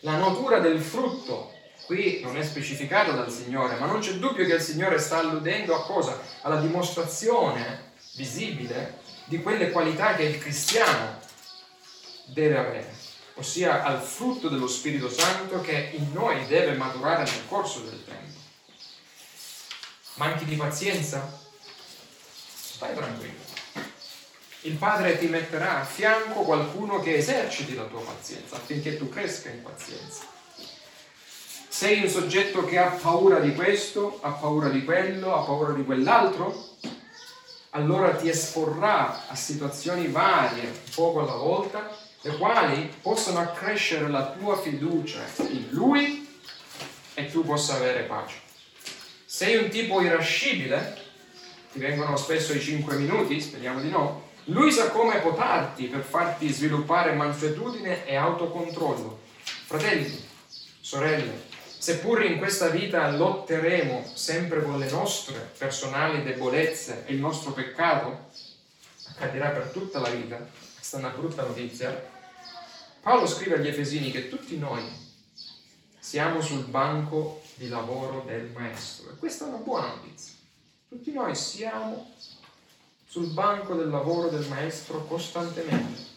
La 0.00 0.18
natura 0.18 0.58
del 0.58 0.78
frutto 0.78 1.54
qui 1.86 2.20
non 2.22 2.36
è 2.36 2.42
specificato 2.42 3.12
dal 3.12 3.32
Signore, 3.32 3.78
ma 3.78 3.86
non 3.86 4.00
c'è 4.00 4.12
dubbio 4.12 4.44
che 4.44 4.56
il 4.56 4.60
Signore 4.60 4.98
sta 4.98 5.20
alludendo 5.20 5.74
a 5.74 5.84
cosa? 5.84 6.20
Alla 6.42 6.60
dimostrazione 6.60 7.92
visibile 8.14 9.00
di 9.24 9.40
quelle 9.40 9.70
qualità 9.70 10.16
che 10.16 10.24
il 10.24 10.38
cristiano 10.38 11.18
deve 12.26 12.58
avere, 12.58 12.91
ossia 13.34 13.82
al 13.82 14.00
frutto 14.00 14.48
dello 14.48 14.68
Spirito 14.68 15.10
Santo 15.10 15.60
che 15.60 15.90
in 15.94 16.12
noi 16.12 16.46
deve 16.46 16.76
maturare 16.76 17.24
nel 17.24 17.46
corso 17.48 17.80
del 17.80 18.04
tempo. 18.04 18.38
Manchi 20.14 20.44
di 20.44 20.56
pazienza? 20.56 21.40
Stai 22.54 22.94
tranquillo. 22.94 23.50
Il 24.62 24.74
Padre 24.74 25.18
ti 25.18 25.26
metterà 25.26 25.80
a 25.80 25.84
fianco 25.84 26.42
qualcuno 26.42 27.00
che 27.00 27.16
eserciti 27.16 27.74
la 27.74 27.84
tua 27.84 28.00
pazienza 28.00 28.56
affinché 28.56 28.96
tu 28.96 29.08
cresca 29.08 29.48
in 29.48 29.62
pazienza. 29.62 30.24
Sei 31.68 32.02
un 32.02 32.08
soggetto 32.08 32.64
che 32.64 32.78
ha 32.78 32.90
paura 32.90 33.40
di 33.40 33.54
questo, 33.54 34.18
ha 34.20 34.30
paura 34.30 34.68
di 34.68 34.84
quello, 34.84 35.34
ha 35.34 35.42
paura 35.42 35.72
di 35.72 35.84
quell'altro? 35.84 36.76
Allora 37.70 38.14
ti 38.14 38.28
esporrà 38.28 39.26
a 39.26 39.34
situazioni 39.34 40.06
varie, 40.08 40.70
poco 40.94 41.20
alla 41.20 41.34
volta, 41.34 41.90
le 42.22 42.36
quali 42.36 42.92
possono 43.00 43.40
accrescere 43.40 44.08
la 44.08 44.30
tua 44.38 44.60
fiducia 44.60 45.20
in 45.48 45.66
Lui 45.70 46.28
e 47.14 47.26
tu 47.26 47.44
possa 47.44 47.74
avere 47.74 48.02
pace. 48.02 48.36
Sei 49.24 49.56
un 49.56 49.68
tipo 49.68 50.00
irascibile? 50.00 51.00
Ti 51.72 51.78
vengono 51.78 52.16
spesso 52.16 52.52
i 52.52 52.60
5 52.60 52.96
minuti? 52.96 53.40
Speriamo 53.40 53.80
di 53.80 53.88
no. 53.88 54.30
Lui 54.44 54.70
sa 54.72 54.90
come 54.90 55.18
potarti 55.18 55.86
per 55.86 56.02
farti 56.02 56.48
sviluppare 56.48 57.12
mansuetudine 57.12 58.06
e 58.06 58.16
autocontrollo. 58.16 59.20
Fratelli, 59.66 60.28
sorelle, 60.80 61.50
Seppur 61.82 62.22
in 62.22 62.38
questa 62.38 62.68
vita 62.68 63.10
lotteremo 63.10 64.08
sempre 64.14 64.62
con 64.62 64.78
le 64.78 64.88
nostre 64.88 65.50
personali 65.58 66.22
debolezze 66.22 67.02
e 67.06 67.12
il 67.12 67.18
nostro 67.18 67.50
peccato, 67.50 68.28
accadrà 69.08 69.48
per 69.48 69.70
tutta 69.72 69.98
la 69.98 70.08
vita, 70.08 70.46
questa 70.76 70.98
è 70.98 71.00
una 71.00 71.08
brutta 71.08 71.42
notizia, 71.42 72.11
Paolo 73.02 73.26
scrive 73.26 73.56
agli 73.56 73.66
Efesini 73.66 74.12
che 74.12 74.28
tutti 74.28 74.56
noi 74.56 74.80
siamo 75.98 76.40
sul 76.40 76.62
banco 76.66 77.42
di 77.56 77.68
lavoro 77.68 78.22
del 78.24 78.48
Maestro 78.54 79.10
e 79.10 79.16
questa 79.18 79.44
è 79.44 79.48
una 79.48 79.56
buona 79.56 79.88
notizia. 79.88 80.34
Tutti 80.88 81.10
noi 81.10 81.34
siamo 81.34 82.14
sul 83.04 83.32
banco 83.32 83.74
del 83.74 83.88
lavoro 83.88 84.28
del 84.28 84.46
Maestro 84.46 85.04
costantemente 85.06 86.10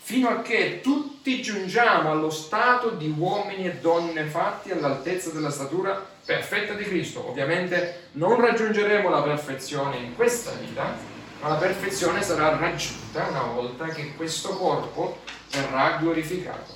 fino 0.00 0.30
a 0.30 0.42
che 0.42 0.80
tutti 0.82 1.40
giungiamo 1.40 2.10
allo 2.10 2.30
stato 2.30 2.90
di 2.90 3.14
uomini 3.16 3.66
e 3.66 3.76
donne 3.76 4.24
fatti 4.24 4.72
all'altezza 4.72 5.30
della 5.30 5.50
statura 5.50 6.04
perfetta 6.24 6.74
di 6.74 6.82
Cristo. 6.82 7.28
Ovviamente 7.28 8.08
non 8.12 8.40
raggiungeremo 8.40 9.08
la 9.08 9.22
perfezione 9.22 9.98
in 9.98 10.16
questa 10.16 10.50
vita, 10.54 11.11
ma 11.42 11.48
la 11.48 11.56
perfezione 11.56 12.22
sarà 12.22 12.56
raggiunta 12.56 13.26
una 13.26 13.42
volta 13.42 13.88
che 13.88 14.14
questo 14.14 14.50
corpo 14.56 15.22
verrà 15.50 15.96
glorificato 15.98 16.72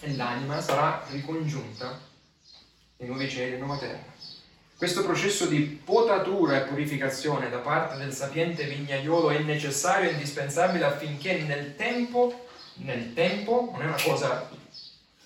e 0.00 0.14
l'anima 0.14 0.60
sarà 0.60 1.02
ricongiunta 1.08 1.98
nei 2.98 3.08
nuovi 3.08 3.30
cieli 3.30 3.54
e 3.54 3.58
nuova 3.58 3.78
terra. 3.78 4.14
Questo 4.76 5.02
processo 5.02 5.46
di 5.46 5.60
potatura 5.60 6.58
e 6.58 6.66
purificazione 6.68 7.48
da 7.48 7.58
parte 7.58 7.96
del 7.96 8.12
sapiente 8.12 8.66
vignaiolo 8.66 9.30
è 9.30 9.38
necessario 9.38 10.10
e 10.10 10.12
indispensabile 10.12 10.84
affinché 10.84 11.38
nel 11.38 11.76
tempo, 11.76 12.48
nel 12.74 13.14
tempo, 13.14 13.70
non 13.72 13.80
è 13.80 13.86
una 13.86 14.02
cosa 14.02 14.50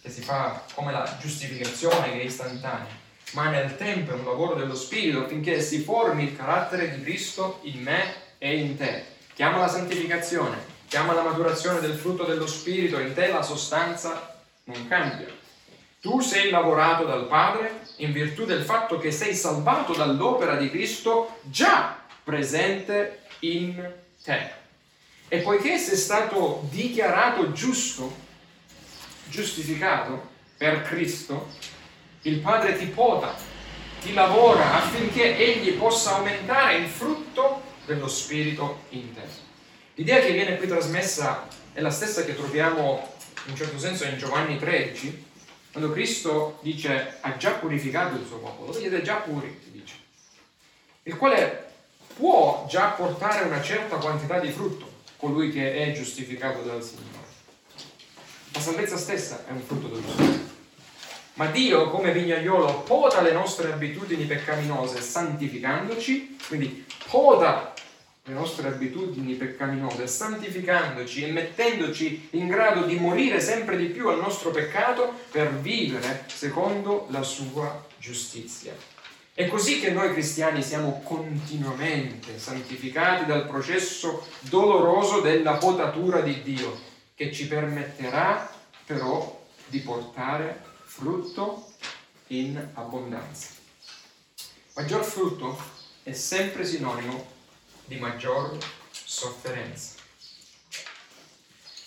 che 0.00 0.08
si 0.08 0.22
fa 0.22 0.62
come 0.74 0.92
la 0.92 1.16
giustificazione 1.20 2.12
che 2.12 2.20
è 2.20 2.24
istantanea, 2.24 2.96
ma 3.32 3.48
nel 3.48 3.76
tempo 3.76 4.10
è 4.10 4.14
un 4.14 4.24
lavoro 4.24 4.54
dello 4.54 4.74
Spirito 4.74 5.20
affinché 5.20 5.60
si 5.60 5.80
formi 5.80 6.24
il 6.24 6.36
carattere 6.36 6.94
di 6.94 7.02
Cristo 7.02 7.60
in 7.62 7.82
me 7.82 8.14
e 8.38 8.56
in 8.56 8.76
te. 8.76 9.04
Chiama 9.34 9.58
la 9.58 9.68
santificazione, 9.68 10.56
chiama 10.88 11.12
la 11.12 11.22
maturazione 11.22 11.80
del 11.80 11.96
frutto 11.96 12.24
dello 12.24 12.46
Spirito, 12.46 12.98
in 12.98 13.14
te 13.14 13.28
la 13.28 13.42
sostanza 13.42 14.36
non 14.64 14.88
cambia. 14.88 15.26
Tu 16.00 16.20
sei 16.20 16.50
lavorato 16.50 17.04
dal 17.04 17.26
Padre 17.26 17.82
in 17.96 18.12
virtù 18.12 18.46
del 18.46 18.62
fatto 18.62 18.98
che 18.98 19.12
sei 19.12 19.34
salvato 19.34 19.92
dall'opera 19.92 20.56
di 20.56 20.70
Cristo 20.70 21.38
già 21.42 22.02
presente 22.24 23.20
in 23.40 23.92
te. 24.22 24.58
E 25.28 25.38
poiché 25.38 25.78
sei 25.78 25.96
stato 25.96 26.66
dichiarato 26.70 27.52
giusto, 27.52 28.12
giustificato 29.28 30.28
per 30.56 30.82
Cristo, 30.82 31.48
il 32.22 32.40
Padre 32.40 32.76
ti 32.76 32.86
pota, 32.86 33.34
ti 34.00 34.12
lavora 34.12 34.74
affinché 34.74 35.36
Egli 35.36 35.72
possa 35.72 36.16
aumentare 36.16 36.76
il 36.76 36.86
frutto 36.86 37.62
dello 37.86 38.08
Spirito 38.08 38.82
in 38.90 39.14
te. 39.14 39.22
L'idea 39.94 40.20
che 40.20 40.32
viene 40.32 40.56
qui 40.56 40.66
trasmessa 40.66 41.48
è 41.72 41.80
la 41.80 41.90
stessa 41.90 42.24
che 42.24 42.34
troviamo 42.34 43.08
in 43.44 43.52
un 43.52 43.56
certo 43.56 43.78
senso 43.78 44.04
in 44.04 44.18
Giovanni 44.18 44.58
13, 44.58 45.28
quando 45.72 45.92
Cristo 45.92 46.58
dice 46.62 47.18
ha 47.20 47.36
già 47.36 47.52
purificato 47.52 48.16
il 48.16 48.26
suo 48.26 48.38
popolo, 48.38 48.72
siete 48.72 49.00
già 49.02 49.16
puri, 49.16 49.58
dice, 49.70 49.94
il 51.04 51.16
quale 51.16 51.68
può 52.16 52.66
già 52.68 52.88
portare 52.88 53.46
una 53.46 53.62
certa 53.62 53.96
quantità 53.96 54.38
di 54.38 54.50
frutto, 54.50 54.88
colui 55.16 55.50
che 55.50 55.74
è 55.74 55.92
giustificato 55.92 56.60
dal 56.62 56.82
Signore. 56.82 57.08
La 58.52 58.60
salvezza 58.60 58.98
stessa 58.98 59.44
è 59.46 59.52
un 59.52 59.62
frutto 59.62 59.88
dello 59.88 60.08
Spirito. 60.08 60.59
Ma 61.34 61.46
Dio, 61.46 61.88
come 61.90 62.12
vignaiolo, 62.12 62.80
poda 62.80 63.20
le 63.20 63.32
nostre 63.32 63.72
abitudini 63.72 64.24
peccaminose 64.24 65.00
santificandoci, 65.00 66.36
quindi 66.46 66.84
poda 67.08 67.72
le 68.24 68.34
nostre 68.34 68.68
abitudini 68.68 69.34
peccaminose, 69.34 70.06
santificandoci 70.06 71.24
e 71.24 71.32
mettendoci 71.32 72.28
in 72.32 72.48
grado 72.48 72.84
di 72.84 72.96
morire 72.96 73.40
sempre 73.40 73.76
di 73.76 73.86
più 73.86 74.08
al 74.08 74.18
nostro 74.18 74.50
peccato 74.50 75.14
per 75.30 75.54
vivere 75.54 76.24
secondo 76.26 77.06
la 77.10 77.22
sua 77.22 77.86
giustizia. 77.98 78.74
È 79.32 79.46
così 79.48 79.80
che 79.80 79.90
noi 79.90 80.12
cristiani 80.12 80.62
siamo 80.62 81.00
continuamente 81.02 82.38
santificati 82.38 83.24
dal 83.24 83.46
processo 83.46 84.26
doloroso 84.40 85.20
della 85.20 85.54
potatura 85.54 86.20
di 86.20 86.42
Dio, 86.42 86.78
che 87.14 87.32
ci 87.32 87.46
permetterà 87.46 88.52
però 88.84 89.40
di 89.66 89.78
portare 89.78 90.68
frutto 90.90 91.70
in 92.28 92.70
abbondanza. 92.74 93.50
Maggior 94.74 95.04
frutto 95.04 95.56
è 96.02 96.12
sempre 96.12 96.64
sinonimo 96.64 97.26
di 97.84 97.96
maggior 97.96 98.58
sofferenza. 98.90 99.94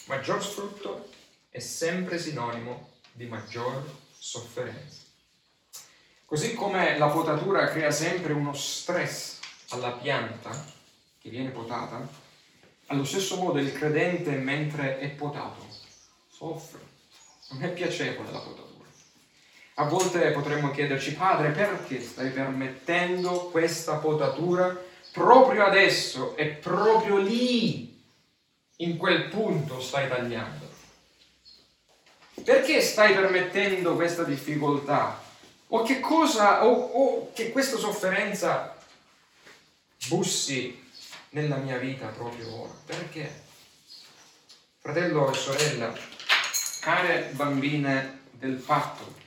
Maggior 0.06 0.44
sfrutto 0.44 1.10
è 1.50 1.60
sempre 1.60 2.18
sinonimo 2.18 2.92
di 3.12 3.26
maggior 3.26 3.84
sofferenza. 4.18 5.02
Così 6.26 6.54
come 6.54 6.98
la 6.98 7.10
potatura 7.10 7.68
crea 7.68 7.92
sempre 7.92 8.32
uno 8.32 8.54
stress 8.54 9.40
alla 9.70 9.92
pianta 9.92 10.66
che 11.20 11.30
viene 11.30 11.50
potata, 11.50 12.08
allo 12.88 13.04
stesso 13.04 13.36
modo 13.36 13.60
il 13.60 13.74
credente 13.74 14.32
mentre 14.32 15.00
è 15.00 15.10
potato 15.10 15.68
soffre, 16.30 16.80
non 17.50 17.64
è 17.64 17.70
piacevole 17.70 18.32
la 18.32 18.40
potatura. 18.40 18.73
A 19.76 19.86
volte 19.86 20.30
potremmo 20.32 20.70
chiederci, 20.70 21.16
Padre, 21.16 21.50
perché 21.50 22.00
stai 22.00 22.30
permettendo 22.30 23.50
questa 23.50 23.96
potatura 23.96 24.80
proprio 25.12 25.66
adesso 25.66 26.36
e 26.38 26.46
proprio 26.48 27.18
lì, 27.18 28.00
in 28.78 28.98
quel 28.98 29.30
punto 29.30 29.82
stai 29.82 30.08
tagliando? 30.08 30.72
Perché 32.44 32.82
stai 32.82 33.14
permettendo 33.14 33.96
questa 33.96 34.24
difficoltà? 34.24 35.22
O 35.68 35.82
che 35.82 36.00
cosa, 36.00 36.66
o, 36.66 36.72
o 36.72 37.32
che 37.34 37.52
questa 37.52 37.78
sofferenza 37.78 38.78
bussi 40.08 40.84
nella 41.30 41.56
mia 41.56 41.78
vita 41.78 42.08
proprio 42.08 42.62
ora? 42.62 42.74
Perché? 42.86 43.42
Fratello 44.80 45.32
e 45.32 45.36
sorella, 45.36 45.94
care 46.82 47.32
bambine 47.34 48.22
del 48.34 48.56
patto, 48.56 49.22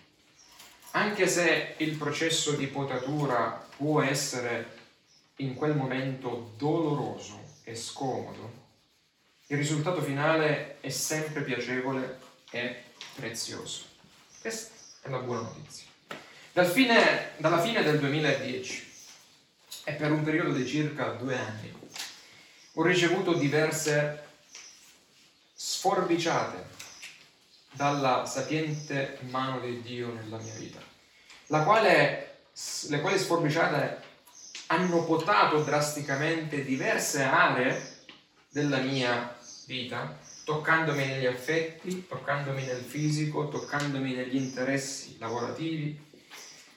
anche 0.96 1.28
se 1.28 1.74
il 1.76 1.94
processo 1.96 2.52
di 2.52 2.68
potatura 2.68 3.68
può 3.76 4.00
essere 4.00 4.85
in 5.37 5.54
quel 5.54 5.76
momento 5.76 6.54
doloroso 6.56 7.38
e 7.64 7.74
scomodo, 7.74 8.64
il 9.48 9.59
risultato 9.59 10.00
finale 10.00 10.80
è 10.80 10.88
sempre 10.88 11.42
piacevole 11.42 12.18
e 12.50 12.85
prezioso. 13.14 13.85
Questa 14.40 14.72
è 15.02 15.11
la 15.11 15.18
buona 15.18 15.42
notizia. 15.42 15.85
Dal 16.52 16.66
fine, 16.66 17.32
dalla 17.37 17.61
fine 17.61 17.82
del 17.82 17.98
2010 17.98 18.92
e 19.85 19.92
per 19.92 20.11
un 20.11 20.22
periodo 20.22 20.52
di 20.52 20.66
circa 20.66 21.11
due 21.11 21.37
anni 21.38 21.74
ho 22.72 22.82
ricevuto 22.82 23.35
diverse 23.35 24.24
sforbiciate 25.54 26.76
dalla 27.77 28.25
sapiente 28.27 29.19
mano 29.29 29.61
di 29.61 29.83
Dio 29.83 30.12
nella 30.12 30.39
mia 30.39 30.55
vita, 30.55 30.81
la 31.47 31.62
quale, 31.62 32.39
le 32.89 33.01
quali 33.01 33.19
sforbiciate 33.19 34.03
hanno 34.69 35.05
potato 35.05 35.62
drasticamente 35.62 36.65
diverse 36.65 37.23
aree 37.23 38.05
della 38.49 38.79
mia 38.79 39.37
vita, 39.67 40.19
toccandomi 40.45 41.05
negli 41.05 41.27
affetti, 41.27 42.07
toccandomi 42.09 42.65
nel 42.65 42.83
fisico, 42.83 43.49
toccandomi 43.49 44.15
negli 44.15 44.37
interessi 44.37 45.17
lavorativi, 45.19 46.05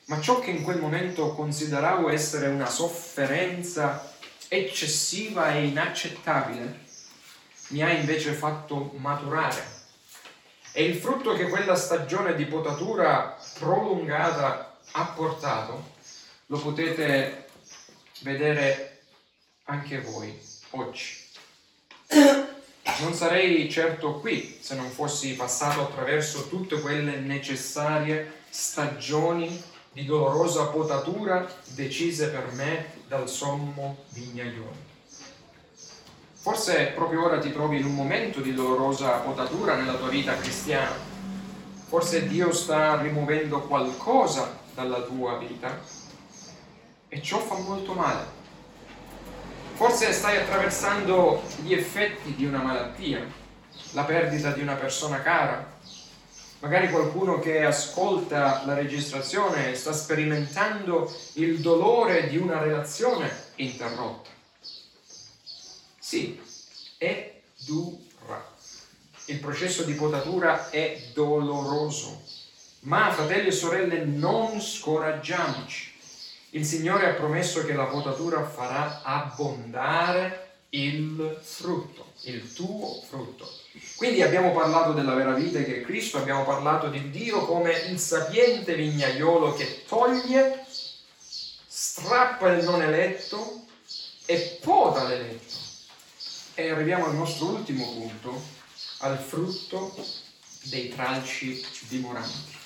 ma 0.05 0.19
ciò 0.19 0.39
che 0.39 0.51
in 0.51 0.63
quel 0.63 0.79
momento 0.79 1.33
consideravo 1.33 2.09
essere 2.09 2.47
una 2.47 2.67
sofferenza 2.67 4.11
eccessiva 4.47 5.53
e 5.53 5.67
inaccettabile 5.67 6.87
mi 7.69 7.83
ha 7.83 7.91
invece 7.91 8.33
fatto 8.33 8.91
maturare. 8.97 9.78
E 10.71 10.83
il 10.83 10.95
frutto 10.95 11.33
che 11.33 11.49
quella 11.49 11.75
stagione 11.75 12.35
di 12.35 12.45
potatura 12.45 13.37
prolungata 13.57 14.77
ha 14.91 15.05
portato 15.05 15.97
lo 16.47 16.57
potete 16.57 17.47
vedere 18.21 19.01
anche 19.65 20.01
voi 20.01 20.37
oggi. 20.71 21.27
Non 23.01 23.13
sarei 23.13 23.69
certo 23.69 24.19
qui 24.19 24.57
se 24.59 24.75
non 24.75 24.89
fossi 24.89 25.35
passato 25.35 25.81
attraverso 25.81 26.49
tutte 26.49 26.81
quelle 26.81 27.17
necessarie 27.17 28.41
stagioni 28.49 29.61
di 29.91 30.05
dolorosa 30.05 30.65
potatura 30.67 31.47
decise 31.69 32.29
per 32.29 32.51
me 32.51 32.93
dal 33.07 33.29
sommo 33.29 34.03
vignaiolo. 34.09 34.88
Forse 36.41 36.93
proprio 36.95 37.25
ora 37.25 37.39
ti 37.39 37.51
trovi 37.51 37.79
in 37.79 37.85
un 37.85 37.93
momento 37.93 38.39
di 38.39 38.53
dolorosa 38.53 39.17
potatura 39.17 39.75
nella 39.75 39.95
tua 39.95 40.07
vita 40.07 40.37
cristiana. 40.37 40.95
Forse 41.87 42.27
Dio 42.27 42.53
sta 42.53 42.99
rimuovendo 43.01 43.61
qualcosa 43.61 44.57
dalla 44.73 45.01
tua 45.01 45.37
vita 45.37 45.79
e 47.09 47.21
ciò 47.21 47.39
fa 47.39 47.55
molto 47.55 47.93
male. 47.93 48.37
Forse 49.73 50.13
stai 50.13 50.37
attraversando 50.37 51.41
gli 51.61 51.73
effetti 51.73 52.33
di 52.35 52.45
una 52.45 52.61
malattia, 52.61 53.21
la 53.91 54.03
perdita 54.03 54.51
di 54.51 54.61
una 54.61 54.75
persona 54.75 55.21
cara, 55.21 55.77
Magari 56.61 56.89
qualcuno 56.89 57.39
che 57.39 57.63
ascolta 57.63 58.63
la 58.65 58.73
registrazione 58.73 59.75
sta 59.75 59.93
sperimentando 59.93 61.09
il 61.35 61.59
dolore 61.59 62.27
di 62.27 62.35
una 62.35 62.59
relazione 62.59 63.31
interrotta. 63.55 64.38
Sì, 66.09 66.41
è 66.97 67.39
dura. 67.65 68.43
Il 69.25 69.37
processo 69.37 69.83
di 69.83 69.93
potatura 69.93 70.71
è 70.71 70.99
doloroso. 71.13 72.23
Ma, 72.79 73.11
fratelli 73.11 73.49
e 73.49 73.51
sorelle, 73.51 74.05
non 74.05 74.59
scoraggiamoci. 74.59 75.93
Il 76.49 76.65
Signore 76.65 77.07
ha 77.07 77.13
promesso 77.13 77.63
che 77.63 77.73
la 77.73 77.83
potatura 77.83 78.43
farà 78.43 79.03
abbondare 79.03 80.53
il 80.69 81.39
frutto, 81.43 82.13
il 82.21 82.53
tuo 82.53 83.03
frutto. 83.07 83.47
Quindi 83.95 84.23
abbiamo 84.23 84.51
parlato 84.51 84.93
della 84.93 85.13
vera 85.13 85.33
vita 85.33 85.61
che 85.61 85.81
è 85.81 85.83
Cristo, 85.83 86.17
abbiamo 86.17 86.43
parlato 86.43 86.89
di 86.89 87.11
Dio 87.11 87.45
come 87.45 87.71
il 87.71 87.99
sapiente 87.99 88.73
vignaiolo 88.73 89.53
che 89.53 89.83
toglie, 89.87 90.65
strappa 91.67 92.51
il 92.53 92.63
non 92.63 92.81
eletto 92.81 93.65
e 94.25 94.57
poda 94.59 95.07
l'eletto. 95.07 95.48
E 96.59 96.71
arriviamo 96.71 97.05
al 97.05 97.15
nostro 97.15 97.45
ultimo 97.45 97.85
punto, 97.85 98.37
al 98.97 99.17
frutto 99.17 99.95
dei 100.63 100.89
tralci 100.89 101.65
dimoranti. 101.87 102.57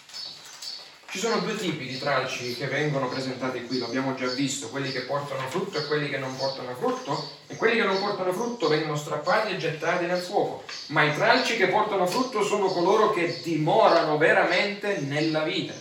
Ci 1.12 1.20
sono 1.20 1.38
due 1.42 1.56
tipi 1.56 1.86
di 1.86 2.00
tralci 2.00 2.56
che 2.56 2.66
vengono 2.66 3.08
presentati 3.08 3.64
qui, 3.68 3.78
lo 3.78 3.86
abbiamo 3.86 4.16
già 4.16 4.26
visto, 4.30 4.70
quelli 4.70 4.92
che 4.92 5.02
portano 5.02 5.48
frutto 5.48 5.78
e 5.78 5.86
quelli 5.86 6.10
che 6.10 6.18
non 6.18 6.36
portano 6.36 6.74
frutto, 6.74 7.34
e 7.46 7.56
quelli 7.56 7.76
che 7.76 7.86
non 7.86 8.00
portano 8.00 8.34
frutto 8.34 8.68
vengono 8.68 8.96
strappati 8.96 9.54
e 9.54 9.58
gettati 9.58 10.08
nel 10.08 10.24
fuoco, 10.24 10.64
ma 10.88 11.04
i 11.04 11.14
tralci 11.14 11.56
che 11.56 11.68
portano 11.68 12.08
frutto 12.08 12.44
sono 12.44 12.70
coloro 12.70 13.12
che 13.12 13.42
dimorano 13.44 14.18
veramente 14.18 15.02
nella 15.02 15.44
vita. 15.44 15.76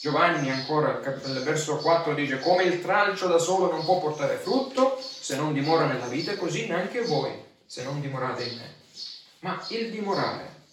Giovanni 0.00 0.50
ancora 0.50 0.98
nel 1.26 1.42
verso 1.42 1.76
4 1.76 2.14
dice 2.14 2.40
come 2.40 2.62
il 2.62 2.80
tralcio 2.80 3.28
da 3.28 3.36
solo 3.36 3.70
non 3.70 3.84
può 3.84 4.00
portare 4.00 4.36
frutto 4.36 4.98
se 5.30 5.36
non 5.36 5.52
dimora 5.52 5.86
nella 5.86 6.08
vita, 6.08 6.36
così 6.36 6.66
neanche 6.66 7.02
voi 7.02 7.32
se 7.64 7.84
non 7.84 8.00
dimorate 8.00 8.42
in 8.42 8.56
me. 8.56 8.74
Ma 9.40 9.64
il 9.68 9.92
dimorare 9.92 10.64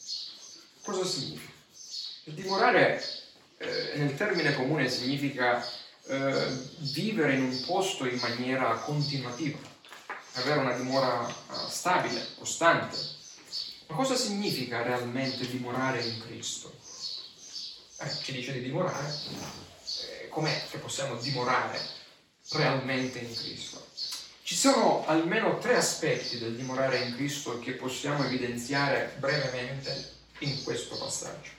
cosa 0.82 1.06
significa? 1.06 1.52
Il 2.24 2.34
dimorare 2.34 3.04
eh, 3.60 3.91
nel 3.98 4.15
termine 4.15 4.56
comune 4.56 4.89
significa 4.89 5.63
eh, 6.08 6.48
vivere 6.78 7.36
in 7.36 7.43
un 7.43 7.65
posto 7.67 8.08
in 8.08 8.17
maniera 8.17 8.74
continuativa, 8.78 9.60
avere 10.34 10.60
una 10.60 10.76
dimora 10.76 11.30
eh, 11.30 11.34
stabile, 11.70 12.26
costante. 12.39 12.98
Ma 13.86 13.96
cosa 13.96 14.15
significa 14.15 14.82
realmente 14.82 15.48
dimorare 15.48 16.02
in 16.02 16.20
Cristo? 16.26 16.74
Eh, 18.00 18.10
ci 18.24 18.32
dice 18.32 18.54
di 18.54 18.63
dimorare. 18.63 19.08
Eh, 20.24 20.30
com'è 20.30 20.63
che 20.72 20.80
possiamo 20.80 21.15
dimorare 21.17 21.80
realmente 22.50 23.20
in 23.20 23.36
Cristo? 23.36 23.87
Ci 24.48 24.56
sono 24.56 25.04
almeno 25.06 25.58
tre 25.58 25.76
aspetti 25.76 26.38
del 26.38 26.56
dimorare 26.56 27.00
in 27.00 27.16
Cristo 27.16 27.60
che 27.60 27.74
possiamo 27.74 28.24
evidenziare 28.24 29.14
brevemente 29.20 30.14
in 30.40 30.64
questo 30.64 30.96
passaggio. 30.96 31.50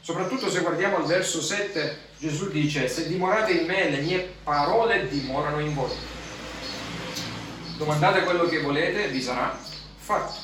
Soprattutto 0.00 0.48
se 0.48 0.60
guardiamo 0.60 0.98
al 0.98 1.06
verso 1.06 1.42
7, 1.42 1.98
Gesù 2.18 2.48
dice, 2.48 2.86
se 2.86 3.08
dimorate 3.08 3.50
in 3.50 3.66
me, 3.66 3.90
le 3.90 4.02
mie 4.02 4.34
parole 4.44 5.08
dimorano 5.08 5.58
in 5.58 5.74
voi. 5.74 5.90
Domandate 7.76 8.22
quello 8.22 8.44
che 8.44 8.60
volete, 8.60 9.08
vi 9.08 9.20
sarà 9.20 9.58
fatto. 9.96 10.40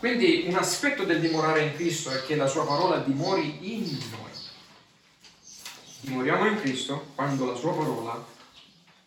Quindi 0.00 0.46
un 0.48 0.56
aspetto 0.56 1.04
del 1.04 1.20
dimorare 1.20 1.62
in 1.62 1.74
Cristo 1.74 2.10
è 2.10 2.24
che 2.26 2.34
la 2.34 2.48
sua 2.48 2.66
parola 2.66 2.96
dimori 2.96 3.72
in 3.72 3.84
noi. 4.10 4.32
Dimoriamo 6.00 6.48
in 6.48 6.60
Cristo 6.60 7.12
quando 7.14 7.46
la 7.46 7.54
sua 7.54 7.72
parola 7.72 8.33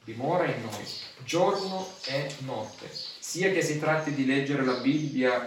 dimora 0.07 0.45
in 0.45 0.61
noi, 0.61 0.85
giorno 1.25 1.85
e 2.05 2.33
notte, 2.45 2.89
sia 3.19 3.51
che 3.51 3.61
si 3.61 3.77
tratti 3.77 4.13
di 4.13 4.25
leggere 4.25 4.63
la 4.63 4.75
Bibbia 4.75 5.45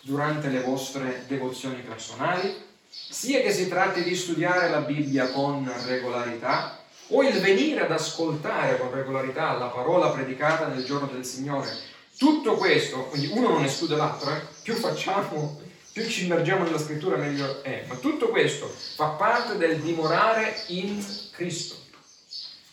durante 0.00 0.48
le 0.48 0.62
vostre 0.62 1.24
devozioni 1.26 1.82
personali, 1.82 2.56
sia 2.88 3.42
che 3.42 3.52
si 3.52 3.68
tratti 3.68 4.02
di 4.02 4.16
studiare 4.16 4.70
la 4.70 4.80
Bibbia 4.80 5.30
con 5.30 5.70
regolarità 5.84 6.82
o 7.08 7.22
il 7.22 7.38
venire 7.40 7.82
ad 7.82 7.92
ascoltare 7.92 8.78
con 8.78 8.90
regolarità 8.90 9.52
la 9.58 9.66
parola 9.66 10.08
predicata 10.08 10.68
nel 10.68 10.86
giorno 10.86 11.08
del 11.08 11.26
Signore. 11.26 11.70
Tutto 12.16 12.54
questo, 12.54 13.04
quindi 13.08 13.28
uno 13.30 13.50
non 13.50 13.64
esclude 13.64 13.96
l'altro, 13.96 14.30
eh? 14.30 14.40
più 14.62 14.72
facciamo, 14.72 15.60
più 15.92 16.08
ci 16.08 16.24
immergiamo 16.24 16.64
nella 16.64 16.78
scrittura 16.78 17.18
meglio 17.18 17.62
è, 17.62 17.84
ma 17.86 17.96
tutto 17.96 18.28
questo 18.28 18.68
fa 18.68 19.08
parte 19.08 19.58
del 19.58 19.80
dimorare 19.80 20.62
in 20.68 21.04
Cristo. 21.32 21.87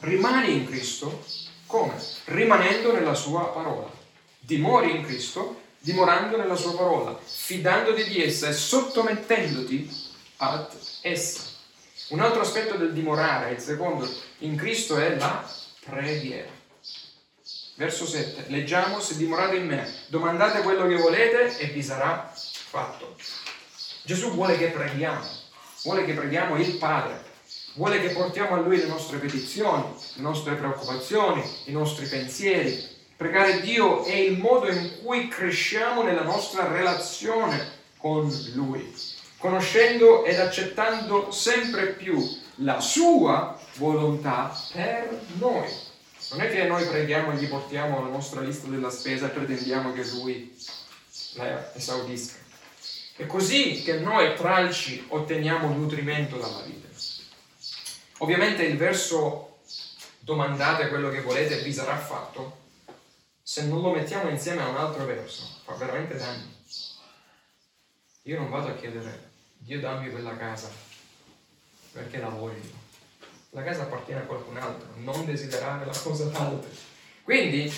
Rimani 0.05 0.53
in 0.53 0.65
Cristo 0.67 1.23
come? 1.65 1.95
Rimanendo 2.25 2.93
nella 2.93 3.15
sua 3.15 3.49
parola. 3.49 3.91
Dimori 4.39 4.95
in 4.95 5.03
Cristo 5.03 5.61
dimorando 5.79 6.37
nella 6.37 6.55
sua 6.55 6.75
parola, 6.75 7.19
fidandoti 7.23 8.05
di 8.05 8.23
essa 8.23 8.47
e 8.47 8.53
sottomettendoti 8.53 9.89
ad 10.37 10.67
essa. 11.01 11.41
Un 12.09 12.19
altro 12.19 12.41
aspetto 12.41 12.75
del 12.75 12.93
dimorare, 12.93 13.53
il 13.53 13.59
secondo, 13.59 14.07
in 14.39 14.55
Cristo 14.55 14.97
è 14.97 15.15
la 15.15 15.47
preghiera. 15.83 16.49
Verso 17.75 18.05
7. 18.05 18.45
Leggiamo, 18.47 18.99
se 18.99 19.17
dimorate 19.17 19.55
in 19.55 19.65
me, 19.65 19.91
domandate 20.07 20.61
quello 20.61 20.87
che 20.87 20.97
volete 20.97 21.57
e 21.57 21.67
vi 21.67 21.81
sarà 21.81 22.31
fatto. 22.33 23.15
Gesù 24.03 24.31
vuole 24.31 24.57
che 24.57 24.67
preghiamo, 24.67 25.27
vuole 25.83 26.05
che 26.05 26.13
preghiamo 26.13 26.57
il 26.57 26.77
Padre, 26.77 27.24
vuole 27.75 28.01
che 28.01 28.09
portiamo 28.09 28.55
a 28.55 28.59
Lui 28.59 28.77
le 28.77 28.87
nostre 28.87 29.17
petizioni, 29.17 29.83
le 30.15 30.21
nostre 30.21 30.55
preoccupazioni, 30.55 31.43
i 31.65 31.71
nostri 31.71 32.07
pensieri. 32.07 32.93
Pregare 33.15 33.61
Dio 33.61 34.03
è 34.03 34.13
il 34.13 34.37
modo 34.37 34.69
in 34.69 34.99
cui 35.01 35.27
cresciamo 35.29 36.03
nella 36.03 36.23
nostra 36.23 36.67
relazione 36.67 37.73
con 37.97 38.29
Lui, 38.53 38.93
conoscendo 39.37 40.25
ed 40.25 40.39
accettando 40.39 41.31
sempre 41.31 41.93
più 41.93 42.21
la 42.55 42.79
Sua 42.79 43.57
volontà 43.77 44.53
per 44.73 45.21
noi. 45.37 45.69
Non 46.31 46.41
è 46.41 46.49
che 46.49 46.63
noi 46.63 46.85
preghiamo 46.85 47.31
e 47.31 47.35
gli 47.35 47.47
portiamo 47.47 48.01
la 48.01 48.09
nostra 48.09 48.41
lista 48.41 48.67
della 48.67 48.89
spesa 48.89 49.27
e 49.27 49.29
pretendiamo 49.29 49.93
che 49.93 50.03
lui 50.09 50.55
la 51.35 51.73
esaudisca. 51.73 52.39
È 53.15 53.25
così 53.27 53.83
che 53.83 53.99
noi 53.99 54.35
tralci 54.35 55.05
otteniamo 55.07 55.69
nutrimento 55.69 56.37
dalla 56.37 56.61
vita. 56.65 56.84
Ovviamente 58.19 58.63
il 58.63 58.77
verso 58.77 59.59
domandate 60.19 60.87
quello 60.87 61.09
che 61.09 61.21
volete 61.21 61.61
vi 61.61 61.73
sarà 61.73 61.97
fatto, 61.97 62.63
se 63.41 63.65
non 63.65 63.81
lo 63.81 63.91
mettiamo 63.91 64.29
insieme 64.29 64.61
a 64.61 64.67
un 64.69 64.77
altro 64.77 65.05
verso, 65.05 65.43
fa 65.63 65.73
veramente 65.73 66.17
danni. 66.17 66.53
Io 68.23 68.39
non 68.39 68.49
vado 68.49 68.69
a 68.69 68.75
chiedere, 68.75 69.31
Dio 69.57 69.79
dammi 69.79 70.09
quella 70.09 70.35
casa, 70.35 70.71
perché 71.91 72.17
la 72.17 72.29
voglio 72.29 72.83
la 73.55 73.63
casa 73.63 73.83
appartiene 73.83 74.21
a 74.21 74.25
qualcun 74.25 74.57
altro, 74.57 74.87
non 74.97 75.25
desiderare 75.25 75.85
la 75.85 75.97
cosa 76.03 76.25
d'altri. 76.25 76.77
Quindi, 77.23 77.73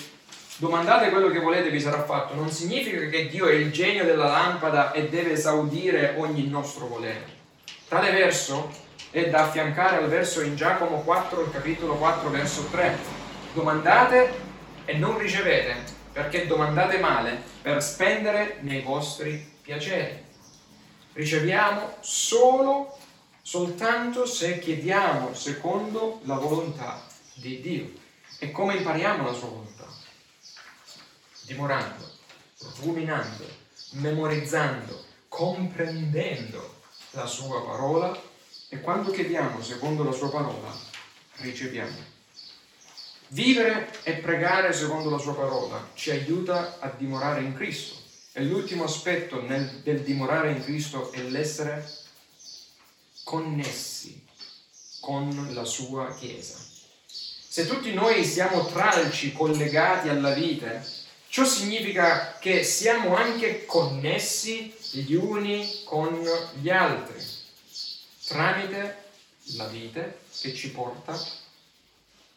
domandate 0.58 1.12
quello 1.12 1.30
che 1.30 1.40
volete 1.40 1.70
vi 1.70 1.80
sarà 1.80 2.04
fatto, 2.04 2.34
non 2.34 2.52
significa 2.52 3.06
che 3.08 3.28
Dio 3.28 3.46
è 3.46 3.54
il 3.54 3.72
genio 3.72 4.04
della 4.04 4.26
lampada 4.26 4.92
e 4.92 5.08
deve 5.08 5.34
esaudire 5.34 6.16
ogni 6.18 6.48
nostro 6.48 6.88
volere. 6.88 7.36
Tale 7.88 8.12
verso 8.12 8.86
è 9.12 9.30
da 9.30 9.46
affiancare 9.46 9.98
al 9.98 10.10
verso 10.10 10.42
in 10.42 10.56
Giacomo 10.56 11.02
4, 11.02 11.42
il 11.42 11.52
capitolo 11.52 11.96
4, 11.96 12.30
verso 12.30 12.68
3. 12.70 12.98
Domandate 13.54 14.34
e 14.86 14.98
non 14.98 15.18
ricevete, 15.18 15.76
perché 16.12 16.46
domandate 16.48 17.00
male 17.00 17.42
per 17.62 17.82
spendere 17.82 18.58
nei 18.62 18.82
vostri 18.82 19.56
piaceri. 19.62 20.26
Riceviamo 21.14 21.96
solo 22.02 22.98
soltanto 23.42 24.26
se 24.26 24.60
chiediamo 24.60 25.34
secondo 25.34 26.20
la 26.24 26.36
volontà 26.36 27.02
di 27.34 27.62
Dio. 27.62 27.92
E 28.40 28.52
come 28.52 28.76
impariamo 28.76 29.26
la 29.26 29.34
sua 29.34 29.48
volontà? 29.48 29.88
Dimorando, 31.42 32.12
ruminando, 32.82 33.46
memorizzando, 33.94 35.06
comprendendo 35.28 36.76
la 37.12 37.26
sua 37.26 37.64
parola 37.64 38.27
e 38.70 38.82
quando 38.82 39.12
chiediamo 39.12 39.62
secondo 39.62 40.04
la 40.04 40.12
sua 40.12 40.30
parola, 40.30 40.76
riceviamo. 41.38 42.16
Vivere 43.30 43.92
e 44.04 44.14
pregare 44.14 44.74
secondo 44.74 45.10
la 45.10 45.18
sua 45.18 45.36
parola 45.36 45.90
ci 45.94 46.12
aiuta 46.12 46.78
a 46.80 46.90
dimorare 46.90 47.42
in 47.42 47.54
Cristo. 47.54 47.96
E 48.32 48.44
l'ultimo 48.44 48.84
aspetto 48.84 49.42
nel, 49.42 49.82
del 49.84 50.02
dimorare 50.02 50.52
in 50.52 50.64
Cristo 50.64 51.12
è 51.12 51.22
l'essere 51.22 51.86
connessi 53.24 54.24
con 55.02 55.50
la 55.54 55.66
sua 55.66 56.14
Chiesa. 56.16 56.56
Se 57.06 57.66
tutti 57.66 57.94
noi 57.94 58.24
siamo 58.24 58.66
tralci 58.66 59.34
collegati 59.34 60.10
alla 60.10 60.34
vita, 60.34 60.86
ciò 61.28 61.44
significa 61.44 62.38
che 62.40 62.64
siamo 62.64 63.16
anche 63.16 63.66
connessi 63.66 64.74
gli 64.92 65.14
uni 65.14 65.82
con 65.84 66.24
gli 66.62 66.70
altri, 66.70 67.20
tramite 68.28 69.06
la 69.56 69.68
vita 69.68 70.04
che 70.42 70.54
ci 70.54 70.72
porta 70.72 71.18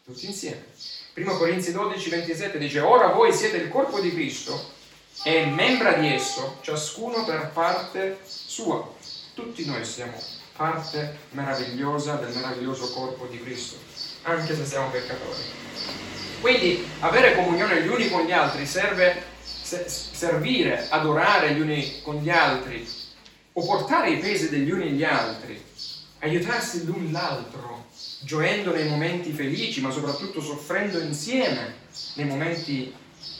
tutti 0.05 0.25
insieme. 0.25 0.65
1 1.13 1.37
Corinzi 1.37 1.73
12, 1.73 2.09
27 2.09 2.57
dice, 2.57 2.79
ora 2.79 3.07
voi 3.07 3.33
siete 3.33 3.57
il 3.57 3.69
corpo 3.69 3.99
di 3.99 4.11
Cristo 4.13 4.79
e 5.23 5.45
membra 5.45 5.93
di 5.93 6.07
esso, 6.07 6.59
ciascuno 6.61 7.25
per 7.25 7.51
parte 7.53 8.19
sua. 8.23 8.89
Tutti 9.33 9.65
noi 9.65 9.83
siamo 9.83 10.17
parte 10.55 11.17
meravigliosa 11.31 12.15
del 12.15 12.33
meraviglioso 12.33 12.91
corpo 12.93 13.25
di 13.25 13.41
Cristo, 13.41 13.77
anche 14.23 14.55
se 14.55 14.65
siamo 14.65 14.89
peccatori. 14.89 15.41
Quindi 16.39 16.87
avere 16.99 17.35
comunione 17.35 17.83
gli 17.83 17.87
uni 17.87 18.09
con 18.09 18.23
gli 18.23 18.31
altri 18.31 18.65
serve 18.65 19.23
servire, 19.43 20.87
adorare 20.89 21.53
gli 21.53 21.59
uni 21.59 22.01
con 22.01 22.15
gli 22.15 22.29
altri, 22.29 22.87
o 23.53 23.65
portare 23.65 24.11
i 24.11 24.17
pesi 24.17 24.49
degli 24.49 24.71
uni 24.71 24.89
agli 24.89 25.03
altri, 25.03 25.69
aiutarsi 26.21 26.85
l'un 26.85 27.11
l'altro, 27.11 27.87
gioendo 28.21 28.73
nei 28.73 28.87
momenti 28.87 29.31
felici, 29.31 29.81
ma 29.81 29.91
soprattutto 29.91 30.41
soffrendo 30.41 30.99
insieme 30.99 31.75
nei 32.15 32.25
momenti 32.25 32.93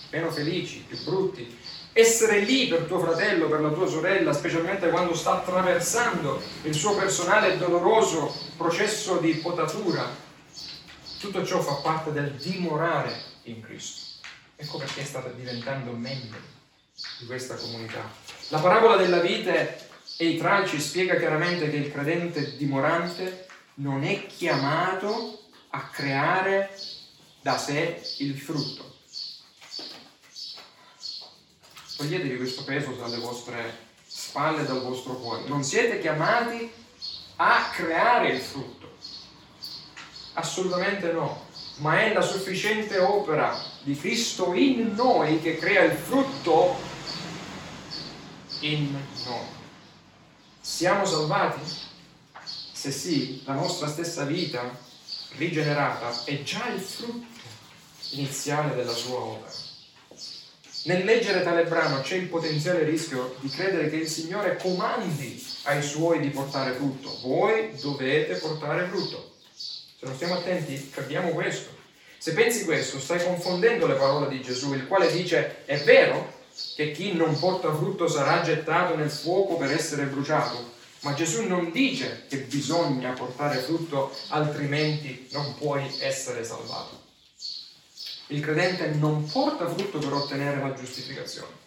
meno 0.10 0.32
felici, 0.32 0.84
più 0.88 1.02
brutti, 1.04 1.58
essere 1.94 2.40
lì 2.40 2.68
per 2.68 2.84
tuo 2.84 3.00
fratello, 3.00 3.48
per 3.48 3.62
la 3.62 3.72
tua 3.72 3.88
sorella, 3.88 4.34
specialmente 4.34 4.90
quando 4.90 5.14
sta 5.14 5.34
attraversando 5.34 6.42
il 6.64 6.74
suo 6.74 6.96
personale 6.96 7.58
doloroso 7.58 8.34
processo 8.58 9.18
di 9.18 9.34
potatura. 9.36 10.30
Tutto 11.20 11.46
ciò 11.46 11.62
fa 11.62 11.76
parte 11.76 12.12
del 12.12 12.32
dimorare 12.32 13.14
in 13.44 13.62
Cristo. 13.62 14.10
Ecco 14.56 14.78
perché 14.78 15.04
state 15.04 15.36
diventando 15.36 15.92
membri 15.92 16.40
di 17.20 17.26
questa 17.26 17.56
comunità. 17.56 18.10
La 18.50 18.60
parabola 18.60 18.96
della 18.96 19.20
vite 19.20 19.90
e 20.22 20.26
i 20.28 20.38
tralci 20.38 20.80
spiega 20.80 21.18
chiaramente 21.18 21.68
che 21.72 21.78
il 21.78 21.92
credente 21.92 22.56
dimorante 22.56 23.48
non 23.76 24.04
è 24.04 24.28
chiamato 24.28 25.40
a 25.70 25.88
creare 25.88 26.70
da 27.42 27.58
sé 27.58 28.00
il 28.20 28.38
frutto 28.38 28.92
toglietevi 32.02 32.38
questo 32.38 32.64
peso 32.64 32.92
dalle 32.92 33.18
vostre 33.18 33.90
spalle 34.08 34.66
dal 34.66 34.82
vostro 34.82 35.14
cuore. 35.18 35.48
Non 35.48 35.64
siete 35.64 36.00
chiamati 36.00 36.72
a 37.36 37.70
creare 37.74 38.30
il 38.30 38.40
frutto. 38.40 38.98
Assolutamente 40.34 41.12
no. 41.12 41.46
Ma 41.78 42.02
è 42.02 42.14
la 42.14 42.22
sufficiente 42.22 42.98
opera 42.98 43.56
di 43.84 43.96
Cristo 43.96 44.54
in 44.54 44.94
noi 44.96 45.42
che 45.42 45.58
crea 45.58 45.84
il 45.84 45.98
frutto 45.98 46.76
in 48.62 48.98
noi. 49.26 49.61
Siamo 50.74 51.06
salvati? 51.06 51.60
Se 52.72 52.92
sì, 52.92 53.44
la 53.46 53.54
nostra 53.54 53.88
stessa 53.88 54.24
vita 54.24 54.76
rigenerata 55.36 56.24
è 56.24 56.42
già 56.44 56.70
il 56.70 56.80
frutto 56.80 57.28
iniziale 58.12 58.74
della 58.74 58.94
sua 58.94 59.20
opera. 59.20 59.52
Nel 60.86 61.04
leggere 61.04 61.44
tale 61.44 61.66
brano 61.66 62.00
c'è 62.02 62.16
il 62.16 62.28
potenziale 62.28 62.84
rischio 62.84 63.36
di 63.42 63.50
credere 63.50 63.90
che 63.90 63.98
il 63.98 64.08
Signore 64.08 64.58
comandi 64.58 65.46
ai 65.64 65.84
suoi 65.84 66.22
di 66.22 66.30
portare 66.30 66.74
frutto. 66.74 67.20
Voi 67.22 67.78
dovete 67.80 68.36
portare 68.36 68.88
frutto. 68.88 69.36
Se 69.54 70.06
non 70.06 70.16
stiamo 70.16 70.36
attenti, 70.36 70.90
capiamo 70.90 71.32
questo. 71.32 71.70
Se 72.18 72.32
pensi 72.34 72.64
questo, 72.64 72.98
stai 72.98 73.22
confondendo 73.22 73.88
le 73.88 73.96
parole 73.96 74.30
di 74.30 74.42
Gesù, 74.42 74.74
il 74.74 74.88
quale 74.88 75.12
dice, 75.12 75.66
è 75.66 75.78
vero 75.84 76.40
che 76.76 76.92
chi 76.92 77.14
non 77.14 77.38
porta 77.38 77.74
frutto 77.74 78.08
sarà 78.08 78.42
gettato 78.42 78.96
nel 78.96 79.12
fuoco 79.12 79.58
per 79.58 79.72
essere 79.72 80.06
bruciato, 80.06 80.72
ma 81.02 81.14
Gesù 81.14 81.48
non 81.48 81.72
dice 81.72 82.26
che 82.30 82.38
bisogna 82.38 83.12
portare 83.12 83.58
frutto, 83.58 84.16
altrimenti 84.30 85.28
non 85.32 85.56
puoi 85.58 85.84
essere 86.00 86.44
salvato. 86.44 87.00
Il 88.28 88.42
credente 88.42 88.88
non 88.88 89.26
porta 89.26 89.68
frutto 89.68 89.98
per 89.98 90.14
ottenere 90.14 90.62
la 90.62 90.74
giustificazione 90.74 91.60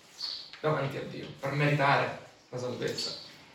davanti 0.61 0.97
a 0.97 1.03
Dio, 1.03 1.27
per 1.39 1.53
meritare 1.53 2.19
la 2.49 2.59
salvezza. 2.59 3.11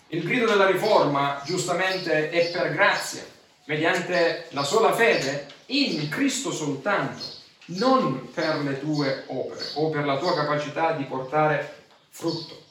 Il 0.09 0.23
grido 0.23 0.45
della 0.45 0.69
riforma, 0.69 1.41
giustamente, 1.45 2.29
è 2.29 2.51
per 2.51 2.71
grazia, 2.71 3.25
mediante 3.65 4.47
la 4.49 4.63
sola 4.63 4.93
fede 4.93 5.47
in 5.67 6.07
Cristo 6.09 6.51
soltanto, 6.51 7.23
non 7.77 8.31
per 8.31 8.57
le 8.59 8.79
tue 8.79 9.23
opere 9.27 9.65
o 9.75 9.89
per 9.89 10.05
la 10.05 10.17
tua 10.17 10.33
capacità 10.33 10.93
di 10.93 11.03
portare 11.03 11.85
frutto. 12.09 12.67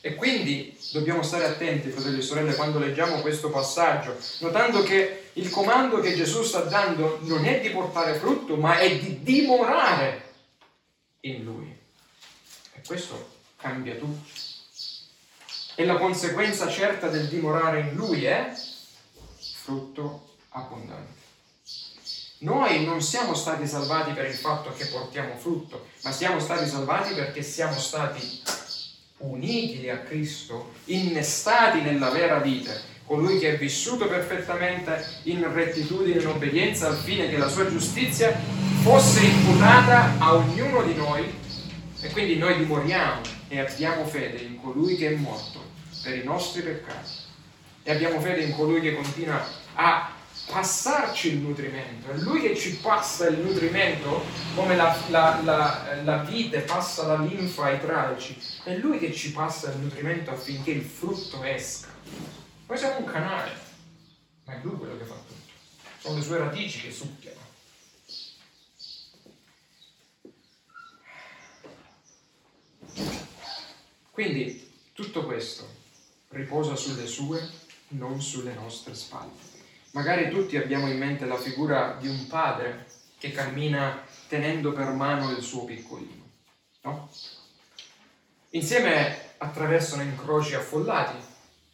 E 0.00 0.14
quindi 0.16 0.76
dobbiamo 0.92 1.22
stare 1.22 1.46
attenti, 1.46 1.88
fratelli 1.88 2.18
e 2.18 2.22
sorelle, 2.22 2.54
quando 2.54 2.78
leggiamo 2.78 3.20
questo 3.20 3.48
passaggio, 3.48 4.14
notando 4.40 4.82
che 4.82 5.30
il 5.34 5.48
comando 5.48 6.00
che 6.00 6.14
Gesù 6.14 6.42
sta 6.42 6.60
dando 6.60 7.20
non 7.22 7.46
è 7.46 7.60
di 7.60 7.70
portare 7.70 8.14
frutto, 8.14 8.56
ma 8.56 8.78
è 8.78 8.98
di 8.98 9.22
dimorare 9.22 10.32
in 11.20 11.42
Lui. 11.44 11.74
E 12.74 12.82
questo 12.86 13.32
cambia 13.56 13.94
tutto. 13.94 14.30
E 15.74 15.86
la 15.86 15.96
conseguenza 15.96 16.68
certa 16.68 17.08
del 17.08 17.26
dimorare 17.26 17.80
in 17.80 17.94
Lui 17.94 18.24
è 18.26 18.52
frutto 19.62 20.36
abbondante. 20.50 21.23
Noi 22.44 22.84
non 22.84 23.00
siamo 23.00 23.32
stati 23.32 23.66
salvati 23.66 24.12
per 24.12 24.26
il 24.26 24.34
fatto 24.34 24.70
che 24.76 24.84
portiamo 24.88 25.34
frutto, 25.34 25.86
ma 26.02 26.12
siamo 26.12 26.38
stati 26.38 26.68
salvati 26.68 27.14
perché 27.14 27.42
siamo 27.42 27.78
stati 27.78 28.20
uniti 29.18 29.88
a 29.88 30.00
Cristo, 30.00 30.72
innestati 30.84 31.80
nella 31.80 32.10
vera 32.10 32.40
vita, 32.40 32.72
colui 33.06 33.38
che 33.38 33.54
è 33.54 33.56
vissuto 33.56 34.08
perfettamente 34.08 35.20
in 35.22 35.50
rettitudine 35.54 36.18
e 36.18 36.20
in 36.20 36.26
obbedienza 36.26 36.88
al 36.88 36.96
fine 36.96 37.30
che 37.30 37.38
la 37.38 37.48
sua 37.48 37.66
giustizia 37.66 38.38
fosse 38.82 39.24
imputata 39.24 40.12
a 40.18 40.34
ognuno 40.34 40.82
di 40.82 40.94
noi. 40.96 41.24
E 41.98 42.10
quindi 42.10 42.36
noi 42.36 42.58
dimoriamo 42.58 43.22
e 43.48 43.58
abbiamo 43.58 44.04
fede 44.04 44.42
in 44.42 44.60
colui 44.60 44.96
che 44.98 45.14
è 45.14 45.16
morto 45.16 45.62
per 46.02 46.14
i 46.14 46.24
nostri 46.24 46.60
peccati. 46.60 47.10
E 47.84 47.90
abbiamo 47.90 48.20
fede 48.20 48.42
in 48.42 48.52
colui 48.52 48.82
che 48.82 48.94
continua 48.94 49.42
a 49.76 50.13
passarci 50.54 51.32
il 51.32 51.38
nutrimento, 51.38 52.12
è 52.12 52.16
lui 52.18 52.40
che 52.40 52.56
ci 52.56 52.76
passa 52.76 53.26
il 53.26 53.38
nutrimento 53.38 54.22
come 54.54 54.76
la, 54.76 54.96
la, 55.08 55.40
la, 55.42 56.00
la 56.04 56.18
vite 56.18 56.60
passa 56.60 57.08
la 57.08 57.16
linfa 57.16 57.64
ai 57.64 57.80
tralci, 57.80 58.40
è 58.62 58.76
lui 58.76 59.00
che 59.00 59.12
ci 59.12 59.32
passa 59.32 59.72
il 59.72 59.78
nutrimento 59.78 60.30
affinché 60.30 60.70
il 60.70 60.84
frutto 60.84 61.42
esca. 61.42 61.88
Noi 62.68 62.78
siamo 62.78 62.98
un 63.00 63.04
canale, 63.04 63.50
ma 64.44 64.52
è 64.52 64.60
lui 64.62 64.76
quello 64.76 64.96
che 64.96 65.04
fa 65.04 65.14
tutto, 65.14 65.50
sono 65.98 66.18
le 66.18 66.22
sue 66.22 66.38
radici 66.38 66.80
che 66.82 66.92
succhiano. 66.92 67.40
Quindi 74.12 74.72
tutto 74.92 75.24
questo 75.24 75.68
riposa 76.28 76.76
sulle 76.76 77.08
sue, 77.08 77.44
non 77.88 78.22
sulle 78.22 78.54
nostre 78.54 78.94
spalle. 78.94 79.53
Magari 79.94 80.28
tutti 80.28 80.56
abbiamo 80.56 80.88
in 80.88 80.98
mente 80.98 81.24
la 81.24 81.36
figura 81.36 81.96
di 82.00 82.08
un 82.08 82.26
padre 82.26 82.86
che 83.16 83.30
cammina 83.30 84.04
tenendo 84.26 84.72
per 84.72 84.88
mano 84.88 85.30
il 85.30 85.40
suo 85.40 85.64
piccolino, 85.64 86.30
no? 86.82 87.08
Insieme 88.50 89.34
attraversano 89.38 90.02
incroci 90.02 90.56
affollati, 90.56 91.16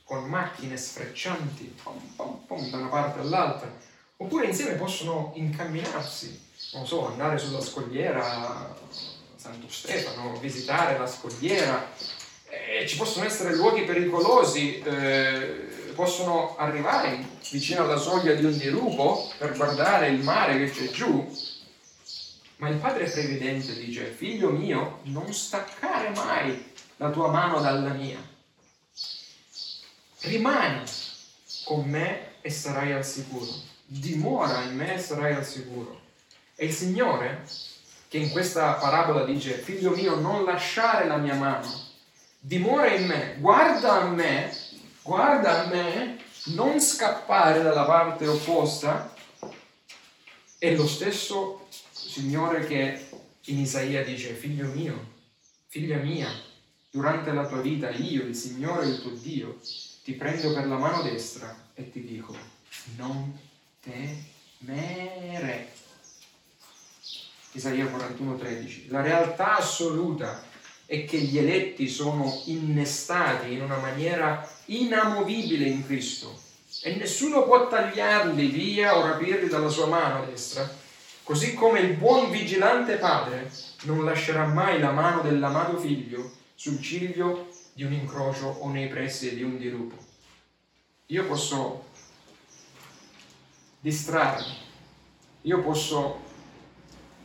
con 0.04 0.24
macchine 0.24 0.76
sfreccianti, 0.76 1.76
pom, 1.82 1.98
pom, 2.14 2.44
pom, 2.46 2.68
da 2.68 2.76
una 2.76 2.88
parte 2.88 3.20
all'altra, 3.20 3.72
oppure 4.18 4.46
insieme 4.46 4.72
possono 4.72 5.32
incamminarsi, 5.36 6.48
non 6.74 6.86
so, 6.86 7.06
andare 7.06 7.38
sulla 7.38 7.62
scogliera 7.62 8.76
Santo 9.36 9.68
Stefano, 9.70 10.38
visitare 10.40 10.98
la 10.98 11.06
scogliera, 11.06 11.90
e 12.48 12.86
ci 12.86 12.98
possono 12.98 13.24
essere 13.24 13.54
luoghi 13.54 13.84
pericolosi, 13.84 14.78
eh, 14.80 15.89
possono 16.00 16.56
arrivare 16.56 17.22
vicino 17.50 17.82
alla 17.82 17.98
soglia 17.98 18.32
di 18.32 18.42
un 18.42 18.56
dirupo 18.56 19.30
per 19.36 19.54
guardare 19.54 20.08
il 20.08 20.22
mare 20.22 20.56
che 20.56 20.70
c'è 20.70 20.90
giù, 20.90 21.30
ma 22.56 22.70
il 22.70 22.78
padre 22.78 23.04
previdente 23.04 23.74
dice, 23.74 24.06
figlio 24.06 24.48
mio, 24.48 25.00
non 25.02 25.30
staccare 25.30 26.08
mai 26.08 26.72
la 26.96 27.10
tua 27.10 27.30
mano 27.30 27.60
dalla 27.60 27.90
mia. 27.90 28.16
Rimani 30.20 30.84
con 31.64 31.84
me 31.84 32.40
e 32.40 32.48
sarai 32.48 32.92
al 32.92 33.04
sicuro. 33.04 33.52
Dimora 33.84 34.62
in 34.62 34.76
me 34.76 34.94
e 34.94 34.98
sarai 34.98 35.34
al 35.34 35.44
sicuro. 35.44 36.00
E 36.54 36.64
il 36.64 36.72
Signore, 36.72 37.46
che 38.08 38.16
in 38.16 38.30
questa 38.30 38.72
parabola 38.72 39.26
dice, 39.26 39.52
figlio 39.52 39.90
mio, 39.90 40.14
non 40.14 40.44
lasciare 40.44 41.06
la 41.06 41.18
mia 41.18 41.34
mano, 41.34 41.70
dimora 42.38 42.88
in 42.88 43.06
me, 43.06 43.36
guarda 43.38 44.00
a 44.00 44.08
me 44.08 44.50
guarda 45.10 45.64
a 45.64 45.66
me, 45.66 46.18
non 46.54 46.80
scappare 46.80 47.64
dalla 47.64 47.82
parte 47.82 48.28
opposta, 48.28 49.12
è 50.56 50.72
lo 50.76 50.86
stesso 50.86 51.66
Signore 51.90 52.64
che 52.64 53.08
in 53.46 53.58
Isaia 53.58 54.04
dice, 54.04 54.34
figlio 54.34 54.68
mio, 54.68 55.14
figlia 55.66 55.96
mia, 55.96 56.28
durante 56.90 57.32
la 57.32 57.44
tua 57.48 57.60
vita 57.60 57.90
io, 57.90 58.22
il 58.22 58.36
Signore, 58.36 58.86
il 58.86 59.00
tuo 59.00 59.10
Dio, 59.10 59.58
ti 60.04 60.12
prendo 60.12 60.54
per 60.54 60.68
la 60.68 60.76
mano 60.76 61.02
destra 61.02 61.56
e 61.74 61.90
ti 61.90 62.04
dico, 62.04 62.36
non 62.96 63.36
temere. 63.80 65.72
Isaia 67.50 67.84
41:13. 67.86 68.90
La 68.90 69.00
realtà 69.00 69.56
assoluta 69.56 70.40
è 70.90 71.04
che 71.04 71.18
gli 71.18 71.38
eletti 71.38 71.88
sono 71.88 72.42
innestati 72.46 73.52
in 73.52 73.62
una 73.62 73.76
maniera 73.76 74.44
inamovibile 74.64 75.64
in 75.66 75.86
Cristo. 75.86 76.36
E 76.82 76.96
nessuno 76.96 77.44
può 77.44 77.68
tagliarli 77.68 78.46
via 78.46 78.98
o 78.98 79.06
rapirli 79.06 79.46
dalla 79.46 79.68
sua 79.68 79.86
mano 79.86 80.24
destra, 80.24 80.68
così 81.22 81.54
come 81.54 81.78
il 81.78 81.94
buon 81.94 82.32
vigilante 82.32 82.96
padre 82.96 83.52
non 83.82 84.04
lascerà 84.04 84.46
mai 84.46 84.80
la 84.80 84.90
mano 84.90 85.20
dell'amato 85.22 85.78
figlio 85.78 86.28
sul 86.56 86.82
ciglio 86.82 87.50
di 87.72 87.84
un 87.84 87.92
incrocio 87.92 88.48
o 88.48 88.68
nei 88.68 88.88
pressi 88.88 89.36
di 89.36 89.44
un 89.44 89.58
dirupo. 89.58 89.94
Io 91.06 91.24
posso 91.24 91.84
distrarmi, 93.78 94.56
io 95.42 95.62
posso 95.62 96.18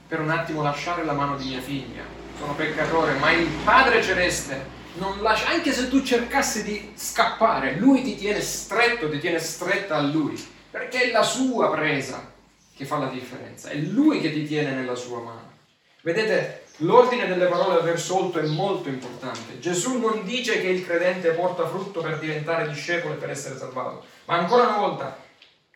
per 0.07 0.20
un 0.20 0.30
attimo 0.30 0.61
lasciare 0.61 1.03
la 1.03 1.13
mano 1.13 1.36
di 1.36 1.47
mia 1.47 1.61
figlia, 1.61 2.25
sono 2.38 2.54
peccatore, 2.56 3.14
ma 3.14 3.32
il 3.32 3.48
Padre 3.64 4.04
Celeste 4.04 4.74
non 4.96 5.22
lascia, 5.22 5.50
anche 5.50 5.72
se 5.72 5.90
tu 5.90 6.04
cercassi 6.04 6.64
di 6.64 6.92
scappare, 6.96 7.76
Lui 7.76 8.02
ti 8.04 8.16
tiene 8.16 8.42
stretto, 8.42 9.10
ti 9.10 9.20
tiene 9.20 9.40
stretta 9.40 9.96
a 9.96 10.02
Lui, 10.02 10.42
perché 10.70 11.04
è 11.04 11.12
la 11.12 11.24
sua 11.24 11.70
presa 11.72 12.34
che 12.76 12.86
fa 12.86 12.98
la 12.98 13.08
differenza, 13.08 13.70
è 13.70 13.76
Lui 13.76 14.20
che 14.22 14.32
ti 14.32 14.46
tiene 14.46 14.72
nella 14.72 14.96
sua 14.96 15.20
mano. 15.20 15.54
Vedete, 16.02 16.66
l'ordine 16.78 17.28
delle 17.28 17.48
parole 17.48 17.82
verso 17.82 18.26
8 18.26 18.40
è 18.40 18.46
molto 18.46 18.90
importante. 18.90 19.60
Gesù 19.60 19.98
non 19.98 20.24
dice 20.24 20.62
che 20.62 20.68
il 20.68 20.86
credente 20.86 21.32
porta 21.32 21.68
frutto 21.68 22.02
per 22.02 22.20
diventare 22.20 22.68
discepolo 22.68 23.16
e 23.16 23.18
per 23.18 23.32
essere 23.32 23.58
salvato, 23.58 24.06
ma 24.26 24.36
ancora 24.36 24.68
una 24.68 24.78
volta, 24.78 25.18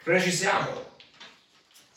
precisiamolo, 0.03 0.87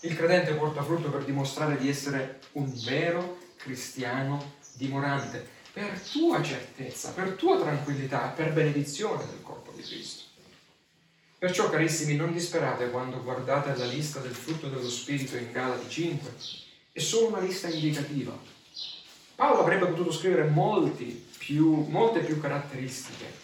il 0.01 0.17
credente 0.17 0.55
porta 0.55 0.83
frutto 0.83 1.11
per 1.11 1.25
dimostrare 1.25 1.77
di 1.77 1.89
essere 1.89 2.41
un 2.53 2.73
vero 2.85 3.39
cristiano 3.63 4.55
dimorante, 4.75 5.47
per 5.73 5.99
tua 6.01 6.43
certezza, 6.43 7.13
per 7.13 7.31
tua 7.31 7.59
tranquillità, 7.59 8.33
per 8.35 8.53
benedizione 8.53 9.25
del 9.25 9.41
corpo 9.43 9.73
di 9.73 9.83
Cristo. 9.83 10.25
Perciò, 11.39 11.71
carissimi, 11.71 12.15
non 12.15 12.33
disperate 12.33 12.91
quando 12.91 13.23
guardate 13.23 13.75
la 13.77 13.87
lista 13.87 14.21
del 14.21 14.35
frutto 14.35 14.69
dello 14.69 14.89
Spirito 14.89 15.37
in 15.37 15.51
Galati 15.51 15.89
5, 15.89 16.31
è 16.93 17.01
solo 17.01 17.29
una 17.29 17.41
lista 17.41 17.69
indicativa. 17.69 18.39
Paolo 19.35 19.61
avrebbe 19.61 19.87
potuto 19.87 20.13
scrivere 20.13 20.53
più, 21.39 21.87
molte 21.89 22.21
più 22.21 22.41
caratteristiche 22.41 23.41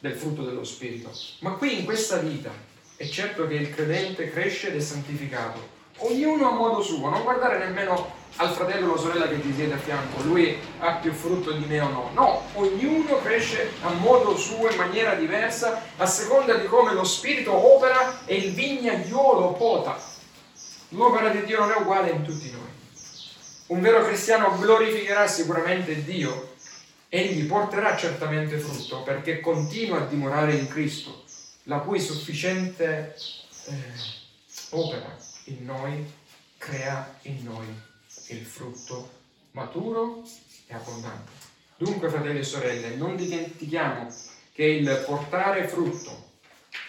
del 0.00 0.14
frutto 0.14 0.42
dello 0.42 0.64
Spirito, 0.64 1.12
ma 1.40 1.52
qui 1.52 1.78
in 1.78 1.84
questa 1.84 2.16
vita 2.16 2.50
è 2.96 3.08
certo 3.08 3.46
che 3.46 3.54
il 3.54 3.70
credente 3.70 4.30
cresce 4.30 4.68
ed 4.68 4.76
è 4.76 4.80
santificato, 4.80 5.71
ognuno 6.02 6.48
a 6.48 6.52
modo 6.52 6.82
suo, 6.82 7.08
non 7.08 7.22
guardare 7.22 7.58
nemmeno 7.58 8.20
al 8.36 8.50
fratello 8.50 8.88
o 8.88 8.92
alla 8.92 9.00
sorella 9.00 9.28
che 9.28 9.40
ti 9.40 9.52
siede 9.54 9.74
a 9.74 9.78
fianco, 9.78 10.22
lui 10.22 10.58
ha 10.78 10.94
più 10.94 11.12
frutto 11.12 11.52
di 11.52 11.64
me 11.64 11.80
o 11.80 11.88
no. 11.88 12.10
No, 12.14 12.42
ognuno 12.54 13.20
cresce 13.20 13.72
a 13.82 13.90
modo 13.90 14.36
suo, 14.36 14.70
in 14.70 14.76
maniera 14.76 15.14
diversa, 15.14 15.82
a 15.96 16.06
seconda 16.06 16.54
di 16.54 16.66
come 16.66 16.94
lo 16.94 17.04
Spirito 17.04 17.52
opera 17.52 18.24
e 18.24 18.36
il 18.36 18.52
vignaiolo 18.52 19.52
pota. 19.52 19.98
L'opera 20.90 21.28
di 21.28 21.44
Dio 21.44 21.58
non 21.58 21.70
è 21.70 21.76
uguale 21.76 22.10
in 22.10 22.22
tutti 22.22 22.50
noi. 22.50 22.70
Un 23.66 23.80
vero 23.80 24.04
cristiano 24.04 24.56
glorificherà 24.58 25.26
sicuramente 25.26 26.04
Dio, 26.04 26.54
egli 27.08 27.46
porterà 27.46 27.96
certamente 27.96 28.58
frutto 28.58 29.02
perché 29.02 29.40
continua 29.40 29.98
a 29.98 30.06
dimorare 30.06 30.54
in 30.54 30.68
Cristo, 30.68 31.22
la 31.64 31.78
cui 31.78 32.00
sufficiente 32.00 33.14
eh, 33.66 33.74
opera 34.70 35.16
in 35.44 35.64
noi 35.64 36.10
crea 36.58 37.18
in 37.22 37.42
noi 37.44 37.66
il 38.28 38.44
frutto 38.44 39.20
maturo 39.52 40.22
e 40.66 40.74
abbondante. 40.74 41.32
Dunque, 41.76 42.08
fratelli 42.08 42.38
e 42.38 42.44
sorelle, 42.44 42.94
non 42.94 43.16
dimentichiamo 43.16 44.08
che 44.52 44.64
il 44.64 45.04
portare 45.06 45.66
frutto 45.66 46.30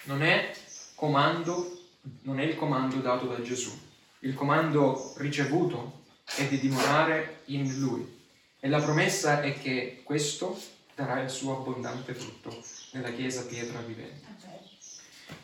non 0.04 0.22
è, 0.22 0.54
comando, 0.96 1.90
non 2.22 2.40
è 2.40 2.44
il 2.44 2.56
comando 2.56 2.98
dato 2.98 3.26
da 3.26 3.42
Gesù. 3.42 3.72
Il 4.20 4.36
comando 4.36 5.14
ricevuto 5.18 6.04
è 6.36 6.48
di 6.48 6.60
dimorare 6.60 7.42
in 7.46 7.80
Lui. 7.80 8.22
E 8.60 8.70
la 8.70 8.80
promessa 8.80 9.42
è 9.42 9.60
che 9.60 10.02
questo 10.04 10.58
darà 10.96 11.22
il 11.22 11.30
suo 11.30 11.58
abbondante 11.58 12.14
frutto 12.14 12.56
nella 12.92 13.12
Chiesa 13.12 13.46
pietra 13.46 13.80
vivente. 13.80 14.33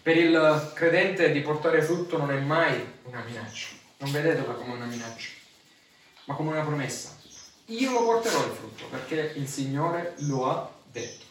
Per 0.02 0.18
il 0.18 0.72
credente 0.74 1.32
di 1.32 1.41
portare 1.41 1.82
frutto 1.82 2.18
non 2.18 2.32
è 2.32 2.39
mai 2.39 2.82
una 3.04 3.24
minaccia, 3.28 3.68
non 3.97 4.12
vedetela 4.12 4.54
come 4.54 4.74
una 4.74 4.86
minaccia 4.86 5.38
ma 6.30 6.36
come 6.36 6.52
una 6.52 6.62
promessa. 6.62 7.18
Io 7.66 7.91
lo 7.91 8.04
porterò 8.06 8.45
il 8.45 8.52
frutto 8.52 8.86
perché 8.86 9.34
il 9.36 9.47
Signore 9.47 10.14
lo 10.20 10.50
ha 10.50 10.72
detto. 10.91 11.26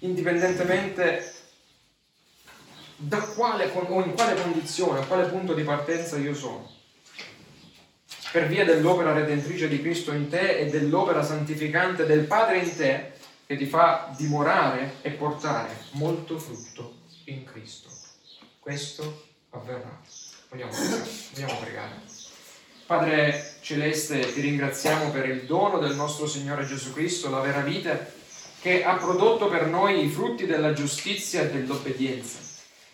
Indipendentemente 0.00 1.32
da 2.96 3.20
quale, 3.20 3.70
o 3.72 4.02
in 4.02 4.14
quale 4.14 4.40
condizione, 4.40 5.00
a 5.00 5.06
quale 5.06 5.28
punto 5.28 5.54
di 5.54 5.62
partenza 5.62 6.18
io 6.18 6.34
sono. 6.34 6.70
Per 8.30 8.46
via 8.48 8.66
dell'opera 8.66 9.14
redentrice 9.14 9.66
di 9.66 9.80
Cristo 9.80 10.12
in 10.12 10.28
te 10.28 10.58
e 10.58 10.66
dell'opera 10.66 11.22
santificante 11.22 12.04
del 12.04 12.26
Padre 12.26 12.58
in 12.58 12.76
te, 12.76 13.12
che 13.46 13.56
ti 13.56 13.64
fa 13.64 14.12
dimorare 14.14 14.96
e 15.00 15.10
portare 15.12 15.74
molto 15.92 16.38
frutto 16.38 16.97
in 17.30 17.44
Cristo. 17.44 17.88
Questo 18.58 19.26
avverrà. 19.50 20.00
Vogliamo 20.48 20.72
pregare. 20.72 21.10
Vogliamo 21.32 21.60
pregare. 21.60 21.92
Padre 22.86 23.56
Celeste, 23.60 24.32
ti 24.32 24.40
ringraziamo 24.40 25.10
per 25.10 25.28
il 25.28 25.44
dono 25.44 25.78
del 25.78 25.94
nostro 25.94 26.26
Signore 26.26 26.66
Gesù 26.66 26.92
Cristo, 26.92 27.28
la 27.28 27.40
vera 27.40 27.60
vita, 27.60 27.98
che 28.60 28.82
ha 28.82 28.94
prodotto 28.96 29.48
per 29.48 29.66
noi 29.66 30.04
i 30.04 30.08
frutti 30.08 30.46
della 30.46 30.72
giustizia 30.72 31.42
e 31.42 31.50
dell'obbedienza. 31.50 32.38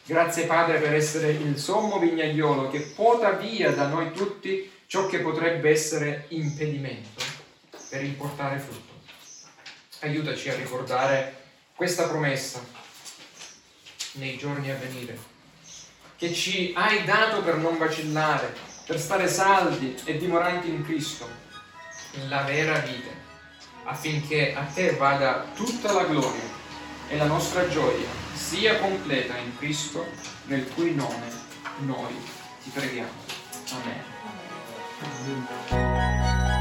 Grazie 0.04 0.44
Padre 0.46 0.80
per 0.80 0.94
essere 0.94 1.30
il 1.30 1.56
sommo 1.58 1.98
vignaiolo 1.98 2.70
che 2.70 2.80
pota 2.80 3.30
via 3.30 3.70
da 3.70 3.86
noi 3.86 4.12
tutti 4.12 4.70
ciò 4.86 5.06
che 5.06 5.20
potrebbe 5.20 5.70
essere 5.70 6.26
impedimento 6.28 7.22
per 7.88 8.02
il 8.02 8.16
frutto. 8.16 8.92
Aiutaci 10.00 10.50
a 10.50 10.56
ricordare 10.56 11.42
questa 11.74 12.06
promessa 12.08 12.73
nei 14.14 14.36
giorni 14.36 14.70
a 14.70 14.76
venire, 14.76 15.18
che 16.16 16.32
ci 16.32 16.72
hai 16.76 17.04
dato 17.04 17.42
per 17.42 17.56
non 17.56 17.78
vacillare, 17.78 18.54
per 18.86 18.98
stare 18.98 19.28
saldi 19.28 19.94
e 20.04 20.18
dimoranti 20.18 20.68
in 20.68 20.84
Cristo, 20.84 21.28
la 22.28 22.42
vera 22.42 22.78
vita, 22.78 23.10
affinché 23.84 24.54
a 24.54 24.62
te 24.62 24.92
vada 24.92 25.46
tutta 25.54 25.92
la 25.92 26.04
gloria 26.04 26.52
e 27.08 27.16
la 27.16 27.26
nostra 27.26 27.68
gioia 27.68 28.08
sia 28.32 28.78
completa 28.78 29.36
in 29.36 29.56
Cristo, 29.56 30.06
nel 30.46 30.68
cui 30.74 30.94
nome 30.94 31.30
noi 31.78 32.14
ti 32.62 32.70
preghiamo. 32.70 33.12
Amen. 33.72 34.02
Amen. 35.70 36.53